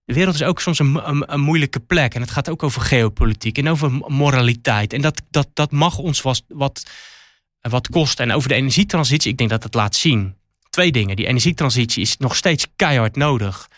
[0.05, 2.15] De wereld is ook soms een, een, moeilijke plek.
[2.15, 4.93] En het gaat ook over geopolitiek en over moraliteit.
[4.93, 8.25] En dat, dat, dat mag ons wat, wat, kosten.
[8.25, 10.35] En over de energietransitie, ik denk dat het laat zien.
[10.71, 11.17] Twee dingen.
[11.17, 13.69] Die energietransitie is nog steeds keihard nodig.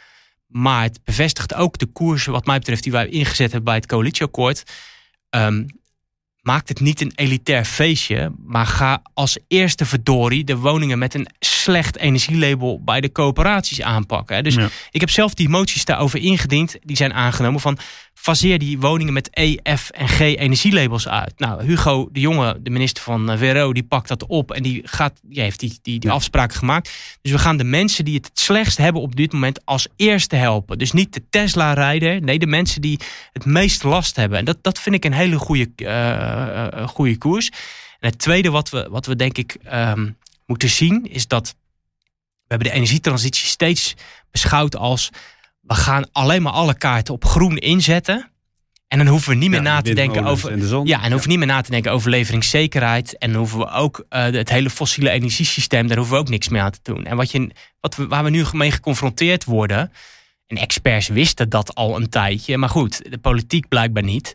[0.46, 3.86] Maar het bevestigt ook de koers, wat mij betreft, die wij ingezet hebben bij het
[3.86, 4.62] coalitieakkoord.
[5.30, 5.66] Um,
[6.48, 11.28] maakt het niet een elitair feestje, maar ga als eerste verdorie de woningen met een
[11.38, 14.36] slecht energielabel bij de coöperaties aanpakken.
[14.36, 14.42] hè.
[14.42, 14.68] Dus Ja.
[14.90, 17.78] ik heb zelf die moties daarover ingediend, die zijn aangenomen van
[18.20, 21.38] faseer die woningen met E, F en G energielabels uit.
[21.38, 24.80] Nou, Hugo de Jonge, de minister van eh, WRO, die pakt dat op en die,
[24.84, 26.14] gaat, die heeft die, die, die Ja.
[26.14, 26.90] afspraken gemaakt.
[27.22, 30.36] Dus we gaan de mensen die het het slechtst hebben op dit moment als eerste
[30.36, 30.78] helpen.
[30.78, 33.00] Dus niet de Tesla-rijder, nee, de mensen die
[33.32, 34.38] het meest last hebben.
[34.38, 37.48] En dat, dat vind ik een hele goede, eh, eh, goede koers.
[38.00, 40.10] En het tweede wat we, wat we denk ik ehm,
[40.46, 41.54] moeten zien, is dat
[42.48, 43.94] we hebben de energietransitie steeds
[44.30, 45.10] beschouwd als
[45.68, 48.30] we gaan alleen maar alle kaarten op groen inzetten.
[48.88, 50.58] En dan hoeven we niet meer na te denken over.
[50.58, 50.80] De.
[50.84, 53.18] Ja, en hoeven we niet meer na te denken over leveringszekerheid.
[53.18, 56.48] En dan hoeven we ook uh, het hele fossiele energiesysteem, daar hoeven we ook niks
[56.48, 57.04] meer aan te doen.
[57.04, 57.50] En wat je,
[57.80, 59.92] wat we, waar we nu mee geconfronteerd worden.
[60.46, 62.58] En experts wisten dat al een tijdje.
[62.58, 64.34] Maar goed, de politiek blijkbaar niet.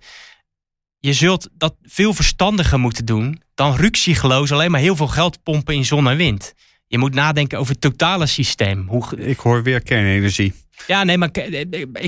[1.00, 5.76] Je zult dat veel verstandiger moeten doen dan ruksigloos alleen maar heel veel geld pompen
[5.76, 6.54] in zon en wind.
[6.88, 8.88] Je moet nadenken over het totale systeem.
[8.88, 9.18] Hoe...
[9.18, 10.54] Ik hoor weer kernenergie.
[10.88, 11.32] Ja, nee, maar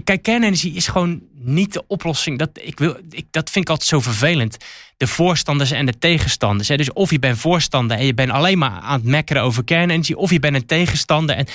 [0.04, 2.40] kijk, kernenergie is gewoon niet de oplossing.
[2.40, 4.58] Dat, ik wil, ik, dat vind ik altijd zo vervelend.
[4.98, 6.68] De voorstanders en de tegenstanders.
[6.68, 6.78] Hè.
[6.78, 10.18] Dus of je bent voorstander en je bent alleen maar aan het mekkeren over kernenergie,
[10.18, 11.36] of je bent een tegenstander.
[11.36, 11.48] En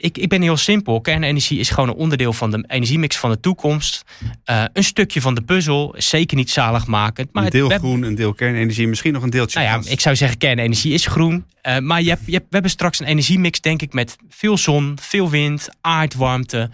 [0.00, 1.00] ik, ik ben heel simpel.
[1.00, 4.04] Kernenergie is gewoon een onderdeel van de energiemix van de toekomst.
[4.50, 5.94] Uh, een stukje van de puzzel.
[5.96, 7.32] Zeker niet zaligmakend.
[7.32, 8.88] Maar een deel groen, een deel kernenergie.
[8.88, 11.44] Misschien nog een deeltje nou ja, Ik zou zeggen kernenergie is groen.
[11.62, 14.58] Uh, maar je hebt, je hebt, we hebben straks een energiemix denk ik met veel
[14.58, 16.70] zon, veel wind, aardwarmte.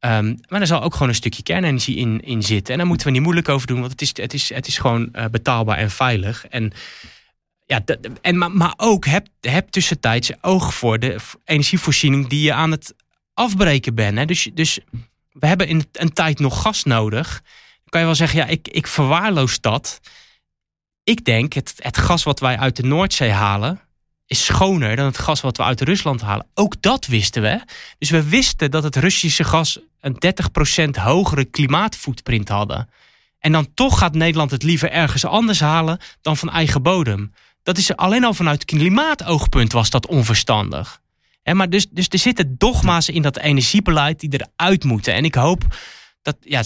[0.00, 2.72] Um, maar er zal ook gewoon een stukje kernenergie in, in zitten.
[2.72, 3.80] En daar moeten we niet moeilijk over doen.
[3.80, 6.46] Want het is, het is, het is gewoon uh, betaalbaar en veilig.
[6.46, 6.72] En
[7.70, 7.80] ja,
[8.20, 12.94] en, maar, maar ook heb, heb tussentijds oog voor de energievoorziening die je aan het
[13.34, 14.18] afbreken bent.
[14.18, 14.24] Hè?
[14.24, 14.78] Dus, dus
[15.32, 17.28] we hebben in een tijd nog gas nodig.
[17.42, 20.00] Dan kan je wel zeggen, ja, ik, ik verwaarloos dat.
[21.02, 23.80] Ik denk, het, het gas wat wij uit de Noordzee halen,
[24.26, 26.46] is schoner dan het gas wat we uit Rusland halen.
[26.54, 27.60] Ook dat wisten we.
[27.98, 30.16] Dus we wisten dat het Russische gas een
[30.96, 32.88] 30% hogere klimaatvoetprint hadden.
[33.38, 37.32] En dan toch gaat Nederland het liever ergens anders halen dan van eigen bodem.
[37.62, 41.00] Dat is alleen al vanuit klimaatoogpunt was dat onverstandig.
[41.42, 45.14] En maar dus, dus er zitten dogma's in dat energiebeleid die eruit moeten.
[45.14, 45.62] En ik hoop
[46.22, 46.62] dat, ja,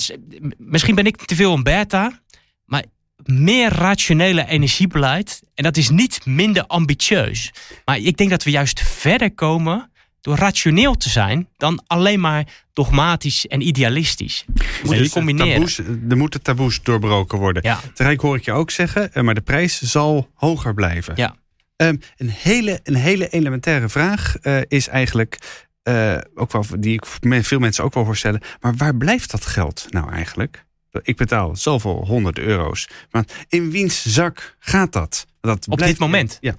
[0.58, 2.20] misschien ben ik te veel een beta,
[2.64, 2.84] maar
[3.24, 5.42] meer rationele energiebeleid.
[5.54, 7.52] En dat is niet minder ambitieus.
[7.84, 9.90] Maar ik denk dat we juist verder komen
[10.24, 14.44] door rationeel te zijn dan alleen maar dogmatisch en idealistisch.
[14.84, 15.52] Moet je combineren.
[15.52, 17.62] Taboes, er moeten taboes doorbroken worden.
[17.62, 17.80] Ja.
[18.16, 21.12] Hoor ik je ook zeggen, eh, maar de prijs zal hoger blijven.
[21.16, 21.34] Ja.
[21.76, 25.38] Um, een, hele, een hele elementaire vraag uh, is eigenlijk,
[25.88, 27.06] uh, ook wel, die ik
[27.44, 30.64] veel mensen ook wel voorstellen, maar waar blijft dat geld nou eigenlijk?
[31.02, 32.88] Ik betaal zoveel honderd euro's.
[33.10, 35.26] Maar in wiens zak gaat dat?
[35.40, 36.38] dat Op dit moment?
[36.40, 36.54] Ja.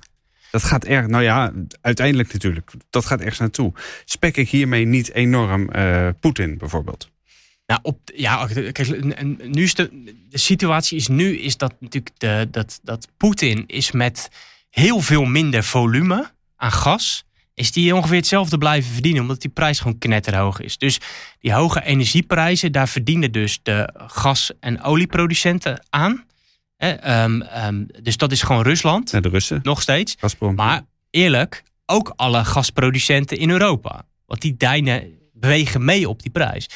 [0.56, 1.51] Dat gaat er, nou ja,
[1.82, 2.72] uiteindelijk natuurlijk.
[2.89, 3.74] Dat gaat ergens naartoe.
[4.06, 7.12] Spek ik hiermee niet enorm uh, Poetin bijvoorbeeld?
[7.66, 9.03] Nou, op, ja, kijk,
[9.43, 13.91] nu is de, de situatie is nu is dat natuurlijk de, dat, dat Poetin is
[13.91, 14.30] met
[14.70, 19.80] heel veel minder volume aan gas, is die ongeveer hetzelfde blijven verdienen, omdat die prijs
[19.80, 20.78] gewoon knetterhoog is.
[20.78, 20.99] Dus
[21.39, 26.26] die hoge energieprijzen, daar verdienen dus de gas- en olieproducenten aan.
[26.78, 29.11] Ehm, ehm, dus dat is gewoon Rusland.
[29.11, 29.59] Ja, de Russen.
[29.63, 30.15] Nog steeds.
[30.19, 30.55] Gazprom.
[30.55, 34.05] Maar eerlijk, ook alle gasproducenten in Europa.
[34.26, 36.69] Want die dijnen bewegen mee op die prijs.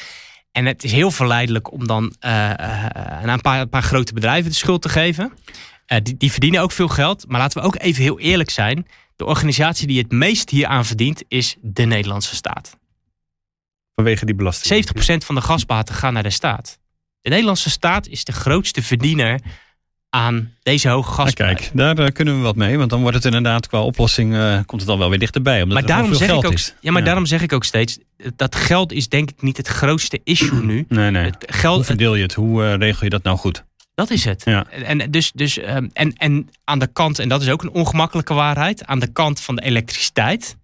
[0.52, 2.86] En het is heel verleidelijk om dan uh, uh,
[3.22, 5.32] een, paar, een paar grote bedrijven de schuld te geven.
[5.86, 7.24] Uh, die, die verdienen ook veel geld.
[7.28, 8.86] Maar laten we ook even heel eerlijk zijn.
[9.16, 12.78] De organisatie die het meest hieraan verdient is de Nederlandse staat.
[13.94, 14.86] Vanwege die belasting.
[15.22, 16.78] 70% van de gasbaten gaan naar de staat.
[17.20, 19.40] De Nederlandse staat is de grootste verdiener
[20.10, 21.58] aan deze hoge gasprijs.
[21.58, 22.78] kijk, daar uh, kunnen we wat mee.
[22.78, 25.62] Want dan wordt het inderdaad qua oplossing uh, komt het dan wel weer dichterbij.
[25.62, 26.74] Omdat maar daarom zeg ik ook, is.
[26.80, 27.98] Ja, maar daarom zeg ik ook steeds.
[28.36, 30.84] Dat geld is denk ik niet het grootste issue nu.
[30.88, 31.24] Nee, nee.
[31.24, 32.34] Het geld, hoe verdeel je het?
[32.34, 33.64] Hoe uh, regel je dat nou goed?
[33.94, 34.42] Dat is het.
[34.44, 34.66] Ja.
[34.70, 38.34] En, dus, dus, um, en, en aan de kant, en dat is ook een ongemakkelijke
[38.34, 40.56] waarheid, aan de kant van de elektriciteit.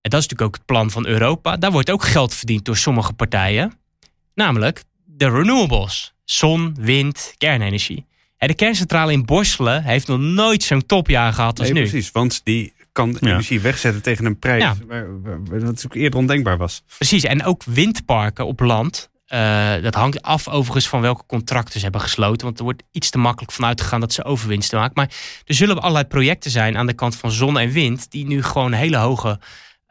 [0.00, 1.56] En dat is natuurlijk ook het plan van Europa.
[1.56, 3.72] Daar wordt ook geld verdiend door sommige partijen.
[4.34, 6.14] Namelijk de renewables.
[6.24, 8.06] Zon, wind, kernenergie.
[8.38, 11.88] De kerncentrale in Borselen heeft nog nooit zo'n topjaar gehad als nee, nu.
[11.88, 14.76] Precies, want die kan energie wegzetten tegen een prijs ja.
[14.86, 16.82] waar, waar, wat natuurlijk eerder ondenkbaar was.
[16.96, 19.12] Precies, en ook windparken op land.
[19.28, 22.46] Uh, dat hangt af overigens van welke contracten ze hebben gesloten.
[22.46, 24.94] Want er wordt iets te makkelijk vanuit gegaan dat ze overwinsten maken.
[24.94, 25.14] Maar
[25.44, 28.10] er zullen allerlei projecten zijn aan de kant van zon en wind...
[28.10, 29.38] die nu gewoon een hele hoge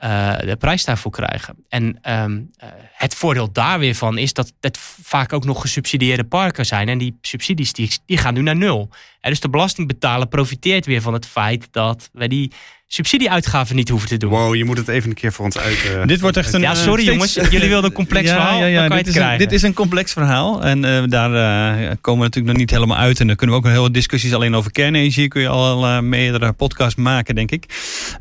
[0.04, 1.56] uh, de prijs daarvoor krijgen.
[1.70, 6.24] En um, uh, het voordeel daar weer van is dat het vaak ook nog gesubsidieerde
[6.24, 6.90] parken zijn.
[6.90, 8.90] En die subsidies die, die gaan nu naar nul.
[9.22, 12.52] En dus de belastingbetaler profiteert weer van het feit dat wij die
[12.94, 14.30] subsidieuitgaven niet hoeven te doen.
[14.30, 15.78] Wow, je moet het even een keer voor ons uit.
[15.96, 16.62] Uh, dit wordt echt een.
[16.62, 18.60] Ja, sorry jongens, jullie wilden een complex ja, verhaal.
[18.60, 20.64] Ja, ja, dit, is een, dit is een complex verhaal.
[20.64, 23.20] En uh, daar uh, komen we natuurlijk nog niet helemaal uit.
[23.20, 25.28] En dan kunnen we ook een hele discussies alleen over kernenergie.
[25.28, 27.66] Kun je al meerdere podcasts maken, denk ik.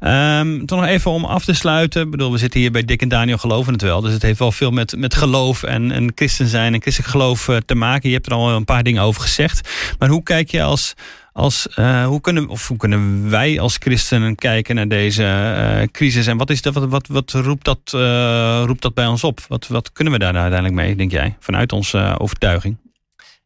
[0.00, 2.02] Um, toch nog even om af te sluiten.
[2.02, 4.00] Ik bedoel, we zitten hier bij Dick en Daniel geloven het wel.
[4.00, 7.48] Dus het heeft wel veel met, met geloof en, en christen zijn en christelijk geloof
[7.66, 8.08] te maken.
[8.08, 9.68] Je hebt er al een paar dingen over gezegd.
[9.98, 10.94] Maar hoe kijk je als
[11.32, 16.26] als, uh, hoe, kunnen, of hoe kunnen wij als christenen kijken naar deze uh, crisis?
[16.26, 19.40] En wat, is dat, wat, wat, wat roept, dat, uh, roept dat bij ons op?
[19.48, 22.76] Wat, wat kunnen we daar uiteindelijk mee, denk jij, vanuit onze overtuiging?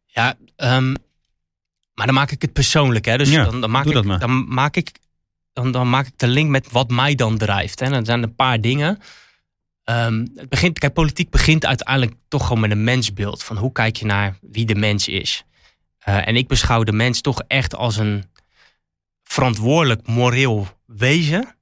[0.05, 0.95] Ja, um,
[1.93, 3.05] maar dan maak ik het persoonlijk.
[3.05, 3.17] Hè?
[3.17, 4.91] Dus Ja, dan, dan, maak ik, dan maak ik
[5.53, 7.79] dan, dan maak ik de link met wat mij dan drijft.
[7.79, 7.89] Hè?
[7.89, 8.99] Dan zijn er een paar dingen.
[9.83, 13.43] Ehm, het begint, kijk, politiek begint uiteindelijk toch gewoon met een mensbeeld.
[13.43, 15.43] Van hoe kijk je naar wie de mens is.
[16.07, 18.23] Eh, en ik beschouw de mens toch echt als een
[19.23, 21.55] verantwoordelijk moreel wezen.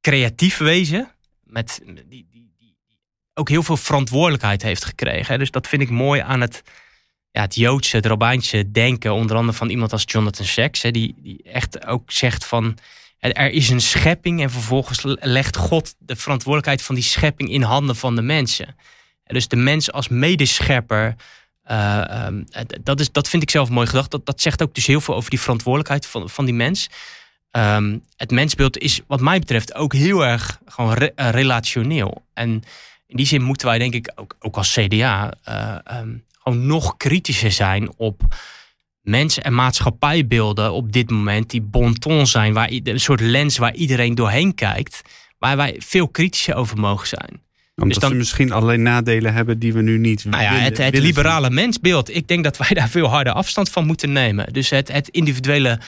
[0.00, 1.10] Creatief wezen.
[1.42, 2.76] Met, die, die, die,
[3.34, 5.32] ook heel veel verantwoordelijkheid heeft gekregen.
[5.32, 5.38] Hè?
[5.38, 6.62] Dus dat vind ik mooi aan het,
[7.30, 9.12] ja, het Joodse, het Robijnse denken.
[9.12, 10.82] Onder andere van iemand als Jonathan Sacks.
[10.82, 10.90] Hè?
[10.90, 12.78] Die, die echt ook zegt van...
[13.18, 17.96] Er is een schepping en vervolgens legt God de verantwoordelijkheid van die schepping in handen
[17.96, 18.76] van de mensen.
[19.24, 21.16] En dus de mens als medeschepper,
[21.70, 22.44] uh, um,
[22.82, 24.10] dat, is, dat vind ik zelf mooi gedacht.
[24.10, 26.88] Dat, dat zegt ook dus heel veel over die verantwoordelijkheid van, van die mens.
[27.52, 32.24] Um, het mensbeeld is wat mij betreft ook heel erg gewoon re, uh, relationeel.
[32.34, 32.62] En
[33.06, 36.96] in die zin moeten wij denk ik ook, ook als CDA uh, um, gewoon nog
[36.96, 38.22] kritischer zijn op
[39.00, 44.14] mensen en maatschappijbeelden op dit moment die bonton zijn, waar een soort lens waar iedereen
[44.14, 45.02] doorheen kijkt,
[45.38, 47.42] waar wij veel kritischer over mogen zijn.
[47.82, 50.64] Omdat dus dan, ze misschien allerlei nadelen hebben die we nu niet nou ja, willen,
[50.64, 51.54] het, het liberale zien.
[51.54, 52.14] mensbeeld.
[52.14, 54.52] Ik denk dat wij daar veel harder afstand van moeten nemen.
[54.52, 55.78] Dus het, het individuele,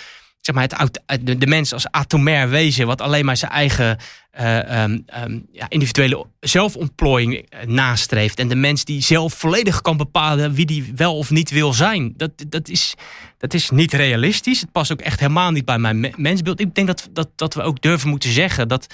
[0.40, 3.98] zeg maar, het, de, de mens als atomair wezen, wat alleen maar zijn eigen
[4.40, 8.38] uh, um, um, ja, individuele zelfontplooiing nastreeft.
[8.38, 12.14] En de mens die zelf volledig kan bepalen wie die wel of niet wil zijn.
[12.16, 12.94] Dat, dat, is,
[13.38, 14.60] dat is niet realistisch.
[14.60, 16.60] Het past ook echt helemaal niet bij mijn mensbeeld.
[16.60, 18.86] Ik denk dat, dat, dat we ook durven moeten zeggen dat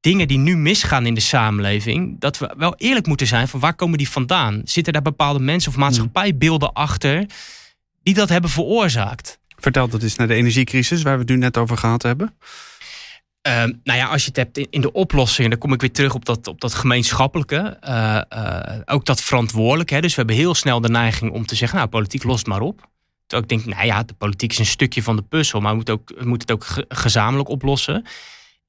[0.00, 3.74] dingen die nu misgaan in de samenleving, dat we wel eerlijk moeten zijn van waar
[3.74, 4.60] komen die vandaan?
[4.64, 7.26] Zitten daar bepaalde mensen of maatschappijbeelden achter
[8.02, 9.38] die dat hebben veroorzaakt?
[9.56, 12.34] Vertel dat eens naar de energiecrisis waar we het nu net over gehad hebben.
[13.46, 16.14] Uh, nou ja, als je het hebt in, de oplossingen, dan kom ik weer terug
[16.14, 17.78] op dat, op dat gemeenschappelijke.
[17.84, 19.94] Uh, uh, ook dat verantwoordelijke.
[19.94, 20.00] Hè.
[20.00, 22.88] Dus we hebben heel snel de neiging om te zeggen, nou, politiek lost maar op.
[23.26, 25.76] Terwijl ik denk, nou ja, de politiek is een stukje van de puzzel, maar we
[25.76, 28.04] moeten, ook, we moeten het ook ge gezamenlijk oplossen.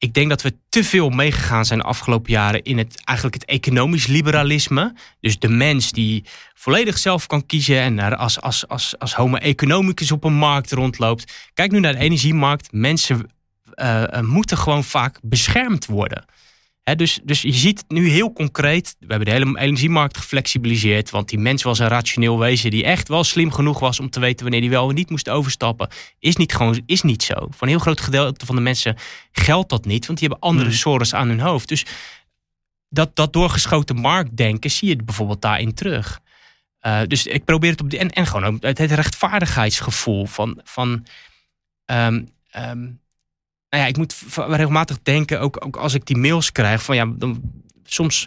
[0.01, 3.49] Ik denk dat we te veel meegegaan zijn de afgelopen jaren in het, eigenlijk het
[3.49, 4.93] economisch liberalisme.
[5.19, 10.11] Dus de mens die volledig zelf kan kiezen en als, als, als, als homo economicus
[10.11, 11.49] op een markt rondloopt.
[11.53, 12.71] Kijk nu naar de energiemarkt.
[12.71, 13.29] Mensen
[13.75, 16.25] uh, moeten gewoon vaak beschermd worden.
[16.83, 21.29] He, dus, dus je ziet nu heel concreet, we hebben de hele energiemarkt geflexibiliseerd, want
[21.29, 24.41] die mens was een rationeel wezen die echt wel slim genoeg was om te weten
[24.41, 25.89] wanneer hij wel of niet moest overstappen.
[26.19, 27.33] Is niet gewoon, is niet zo.
[27.35, 28.97] Voor een heel groot gedeelte van de mensen
[29.31, 31.67] geldt dat niet, want die hebben andere sores aan hun hoofd.
[31.67, 31.85] Dus
[32.89, 36.19] dat, dat doorgeschoten marktdenken zie je bijvoorbeeld daarin terug.
[36.81, 40.59] Uh, dus ik probeer het op die, en, en gewoon ook het, het rechtvaardigheidsgevoel van,
[40.63, 41.05] van
[41.85, 43.00] um, um,
[43.71, 47.05] nou ja, ik moet regelmatig denken, ook, ook als ik die mails krijg, van ja,
[47.15, 47.41] dan,
[47.83, 48.25] soms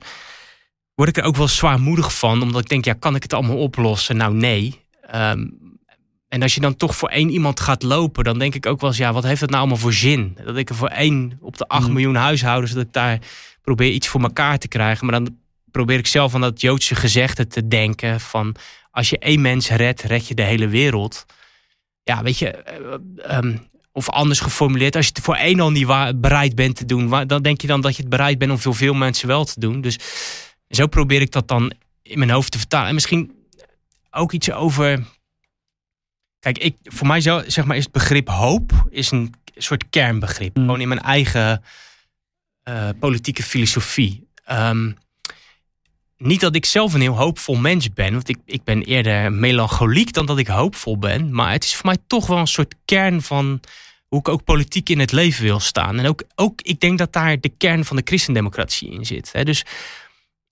[0.95, 3.59] word ik er ook wel zwaarmoedig van, omdat ik denk, ja, kan ik het allemaal
[3.59, 4.17] oplossen?
[4.17, 4.83] Nou, nee.
[5.15, 5.63] Um,
[6.29, 8.91] en als je dan toch voor één iemand gaat lopen, dan denk ik ook wel
[8.91, 10.39] eens, ja, wat heeft dat nou allemaal voor zin?
[10.45, 11.93] Dat ik er voor één op de acht Mm.
[11.93, 13.19] miljoen huishoudens, dat ik daar
[13.63, 15.07] probeer iets voor elkaar te krijgen.
[15.07, 15.39] Maar dan
[15.71, 18.57] probeer ik zelf aan dat Joodse gezegde te denken van,
[18.91, 21.27] als je één mens redt, red je de hele wereld.
[22.03, 22.65] Ja, weet je,
[23.31, 25.87] um, of anders geformuleerd, als je het voor één al niet
[26.21, 28.75] bereid bent te doen, dan denk je dan dat je het bereid bent om voor
[28.75, 29.81] veel mensen wel te doen.
[29.81, 29.99] Dus
[30.69, 31.73] zo probeer ik dat dan
[32.03, 32.89] in mijn hoofd te vertalen.
[32.89, 33.33] En misschien
[34.11, 35.05] ook iets over.
[36.39, 40.57] Kijk, ik, voor mij zo, zeg maar, is het begrip hoop is een soort kernbegrip.
[40.57, 40.65] Mm.
[40.65, 41.63] Gewoon in mijn eigen
[42.69, 44.29] uh, politieke filosofie.
[44.51, 44.97] Um,
[46.17, 50.13] niet dat ik zelf een heel hoopvol mens ben, want ik, ik ben eerder melancholiek
[50.13, 51.35] dan dat ik hoopvol ben.
[51.35, 53.61] Maar het is voor mij toch wel een soort kern van
[54.09, 55.99] hoe ik ook politiek in het leven wil staan.
[55.99, 59.33] En ook, ook ik denk dat daar de kern van de christendemocratie in zit.
[59.33, 59.45] Hè.
[59.45, 59.65] Dus,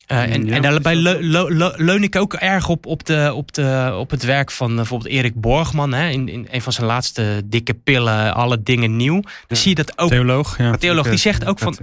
[0.09, 3.33] uh, en, ja, en daarbij le, le, le, leun ik ook erg op, op, de,
[3.35, 5.93] op, de, op het werk van bijvoorbeeld Erik Borgman.
[5.93, 9.21] Hè, in, in een van zijn laatste dikke pillen, alle dingen nieuw.
[9.21, 9.57] Dan ja.
[9.57, 10.09] zie je dat ook.
[10.09, 10.77] Theoloog, ja.
[10.77, 11.77] Theoloog, die zegt ook van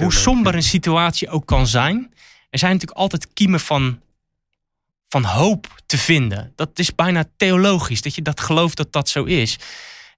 [0.00, 2.12] hoe somber een situatie ook kan zijn.
[2.52, 4.00] Er zijn natuurlijk altijd kiemen van,
[5.08, 6.52] van hoop te vinden.
[6.56, 9.58] Dat is bijna theologisch, dat je dat gelooft dat dat zo is.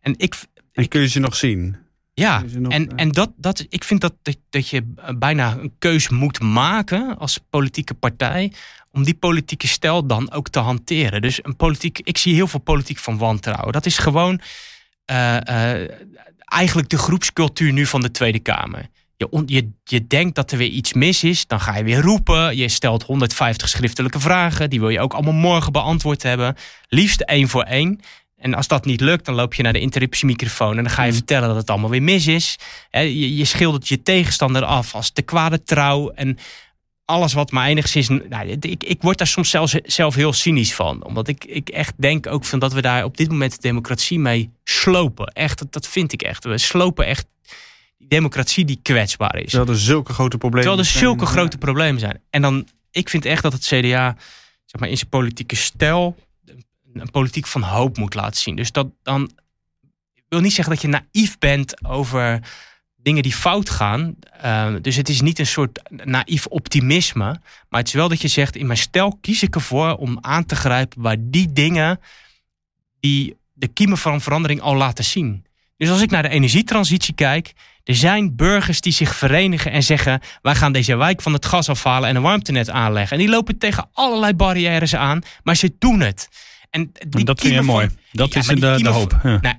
[0.01, 0.35] En, ik,
[0.73, 1.77] en kun je ze nog zien?
[2.15, 6.09] Ja, nog, en, en dat, dat, ik vind dat, dat, dat je bijna een keus
[6.09, 8.53] moet maken als politieke partij.
[8.91, 11.23] om die politieke stijl dan ook te hanteren.
[11.23, 13.73] Dus een politiek, ik zie heel veel politiek van wantrouwen.
[13.73, 14.41] Dat is gewoon
[15.11, 15.91] uh, uh,
[16.45, 18.89] eigenlijk de groepscultuur nu van de Tweede Kamer.
[19.17, 22.57] Je, je, je denkt dat er weer iets mis is, dan ga je weer roepen.
[22.57, 26.57] Je stelt 150 schriftelijke vragen, die wil je ook allemaal morgen beantwoord hebben.
[26.89, 28.01] Liefst één voor één.
[28.37, 31.11] En als dat niet lukt, dan loop je naar de interruptiemicrofoon en dan ga je
[31.11, 31.17] mm.
[31.17, 32.57] vertellen dat het allemaal weer mis is.
[32.91, 36.11] Je, je schildert je tegenstander af als te kwade trouw.
[36.11, 36.39] En
[37.05, 38.09] alles wat maar enigszins.
[38.09, 41.05] Nou, ik, ik word daar soms zelfs zelf heel cynisch van.
[41.05, 44.19] Omdat ik, ik echt denk ook van dat we daar op dit moment de democratie
[44.19, 45.27] mee slopen.
[45.27, 46.45] Echt, dat, dat vind ik echt.
[46.45, 47.27] We slopen echt
[48.09, 49.51] democratie die kwetsbaar is.
[49.51, 52.21] Terwijl er zulke grote problemen Terwijl er zulke grote problemen zijn.
[52.31, 54.17] En dan, ik vind echt dat het CDA
[54.65, 56.17] zeg maar, in zijn politieke stijl
[56.95, 58.57] een politiek van hoop moet laten zien.
[58.57, 59.31] Dus dat dan.
[60.15, 62.41] Ik wil niet zeggen dat je naïef bent over
[62.97, 64.15] dingen die fout gaan.
[64.45, 67.41] Uh, dus het is niet een soort naïef optimisme.
[67.69, 70.45] Maar het is wel dat je zegt: in mijn stijl kies ik ervoor om aan
[70.45, 72.01] te grijpen waar die dingen
[73.01, 75.45] die de kiemen van verandering al laten zien.
[75.77, 77.53] Dus als ik naar de energietransitie kijk,
[77.85, 81.69] er zijn burgers die zich verenigen en zeggen: wij gaan deze wijk van het gas
[81.69, 83.17] afhalen en een warmtenet aanleggen.
[83.17, 86.29] En die lopen tegen allerlei barrières aan, maar ze doen het.
[86.71, 86.93] En
[87.25, 87.89] dat vind je mooi.
[88.13, 89.21] Dat is de, de hoop.
[89.23, 89.39] Ja.
[89.41, 89.55] Nou,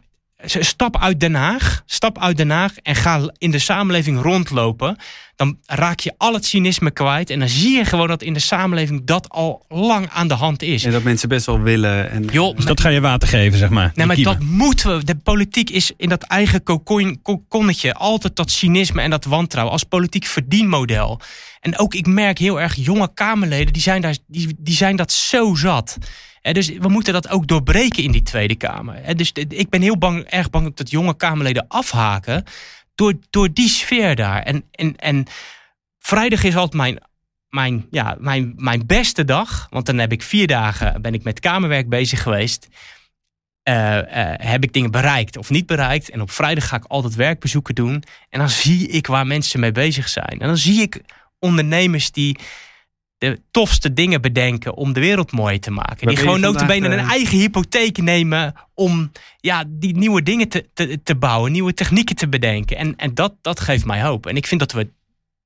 [0.45, 1.83] stap uit Den Haag.
[1.85, 4.97] Stap uit Den Haag en ga in de samenleving rondlopen.
[5.35, 7.29] Dan raak je al het cynisme kwijt.
[7.29, 10.61] En dan zie je gewoon dat in de samenleving dat al lang aan de hand
[10.61, 10.83] is.
[10.83, 12.09] En dat mensen best wel willen.
[12.09, 12.27] En...
[12.31, 13.91] Jo, dus dat ga je water geven, zeg maar.
[13.95, 15.03] Nee, maar dat moeten we.
[15.03, 16.63] De politiek is in dat eigen
[17.21, 21.19] kokonnetje altijd dat cynisme en dat wantrouwen als politiek verdienmodel.
[21.59, 25.11] En ook ik merk heel erg jonge Kamerleden, die zijn, daar, die, die zijn dat
[25.11, 25.97] zo zat
[26.53, 29.15] dus we moeten dat ook doorbreken in die Tweede Kamer.
[29.17, 32.43] dus ik ben heel bang, erg bang dat jonge Kamerleden afhaken
[32.95, 34.43] door, door die sfeer daar.
[34.43, 35.25] En, en, en
[35.99, 36.97] vrijdag is altijd mijn,
[37.49, 39.67] mijn, ja, mijn, mijn beste dag.
[39.69, 42.67] Want dan heb ik vier dagen ben ik met kamerwerk bezig geweest.
[43.69, 44.01] Uh, uh,
[44.37, 46.09] heb ik dingen bereikt of niet bereikt.
[46.09, 48.03] En op vrijdag ga ik altijd werkbezoeken doen.
[48.29, 50.39] En dan zie ik waar mensen mee bezig zijn.
[50.39, 51.01] En dan zie ik
[51.39, 52.37] ondernemers die
[53.17, 56.07] de tofste dingen bedenken om de wereld mooi te maken.
[56.07, 61.03] die gewoon notabene een eh, eigen hypotheek nemen om ja, die nieuwe dingen te, te,
[61.03, 62.77] te bouwen, nieuwe technieken te bedenken.
[62.77, 64.25] En, en dat, dat geeft mij hoop.
[64.25, 64.89] En ik vind dat we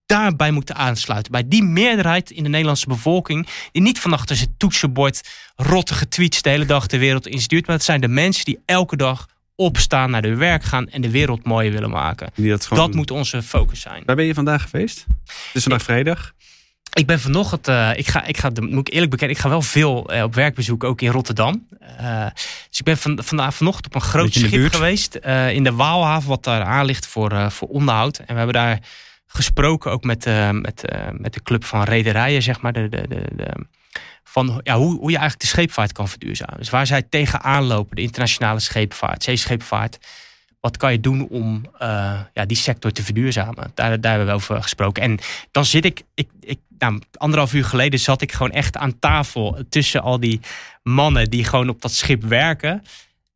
[0.06, 1.32] daarbij moeten aansluiten.
[1.32, 6.42] Bij die meerderheid in de Nederlandse bevolking, die niet van achter zijn toetsenbord rottige tweets
[6.42, 7.68] de hele dag de wereld instuurt.
[7.68, 11.10] Maar het zijn de mensen die elke dag opstaan, naar de werk gaan en de
[11.10, 12.32] wereld mooier willen maken.
[12.36, 14.04] Dat, dat, moet onze focus zijn.
[14.06, 15.06] Waar ben je vandaag geweest?
[15.26, 16.34] Het is vandaag vrijdag.
[16.94, 19.62] Ik ben vanochtend, uh, ik ga, ik ga, moet ik eerlijk bekennen, ik ga wel
[19.62, 21.68] veel uh, op werkbezoek, ook in Rotterdam.
[22.02, 22.26] Uh,
[22.70, 25.16] dus ik ben van, vandaag vanochtend op een groot schip geweest
[25.52, 28.18] in de Waalhaven, wat daar aan ligt voor, voor onderhoud.
[28.18, 28.80] En we hebben daar
[29.28, 33.68] gesproken ook met, met, met de club van rederijen, zeg maar, de, de, de, de
[34.24, 36.58] van ja, hoe, hoe je eigenlijk de scheepvaart kan verduurzamen.
[36.58, 39.98] Dus waar zij tegenaan lopen, de internationale scheepvaart, zeescheepvaart
[40.60, 43.72] wat kan je doen om uh, ja, die sector te verduurzamen?
[43.74, 45.04] Daar, daar hebben we over gesproken.
[45.04, 45.20] En
[45.52, 49.64] dan zit ik, ik, ik nou, anderhalf uur geleden zat ik gewoon echt aan tafel
[49.70, 50.40] tussen al die
[50.84, 52.84] mannen die gewoon op dat schip werken.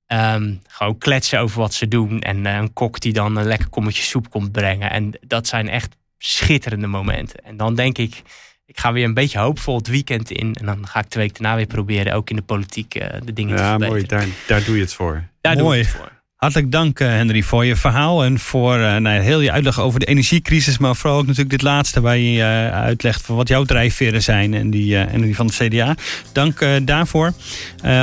[0.07, 2.21] Um, gewoon kletsen over wat ze doen.
[2.21, 4.91] En uh, een kok die dan een lekker kommetje soep komt brengen.
[4.91, 7.43] En dat zijn echt schitterende momenten.
[7.43, 8.21] En dan denk ik,
[8.65, 10.53] ik ga weer een beetje hoopvol het weekend in.
[10.53, 13.33] En dan ga ik twee weken daarna weer proberen, ook in de politiek, uh, de
[13.33, 14.19] dingen ja, te verbeteren.
[14.19, 14.35] Ja, mooi.
[14.47, 15.23] Daar, daar doe je het voor.
[15.41, 15.65] Daar mooi.
[15.65, 16.12] doe je het voor.
[16.43, 19.99] Hartelijk dank, uh, Henry, voor je verhaal en voor uh, nou, heel je uitleg over
[19.99, 20.77] de energiecrisis.
[20.77, 24.53] Maar vooral ook natuurlijk dit laatste waar je uh, uitlegt voor wat jouw drijfveren zijn
[24.53, 25.95] en die, en die van het CDA.
[26.31, 27.33] Dank daarvoor.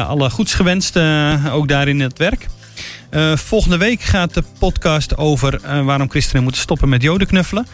[0.06, 0.96] alle goeds gewenst,
[1.50, 2.46] ook daar in het werk.
[3.34, 7.66] volgende week gaat de podcast over waarom christenen moeten stoppen met joden knuffelen.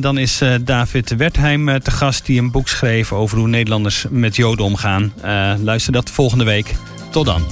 [0.00, 4.64] dan is David Wertheim te gast die een boek schreef over hoe Nederlanders met joden
[4.64, 5.12] omgaan.
[5.62, 6.74] luister dat volgende week.
[7.10, 7.42] Tot dan.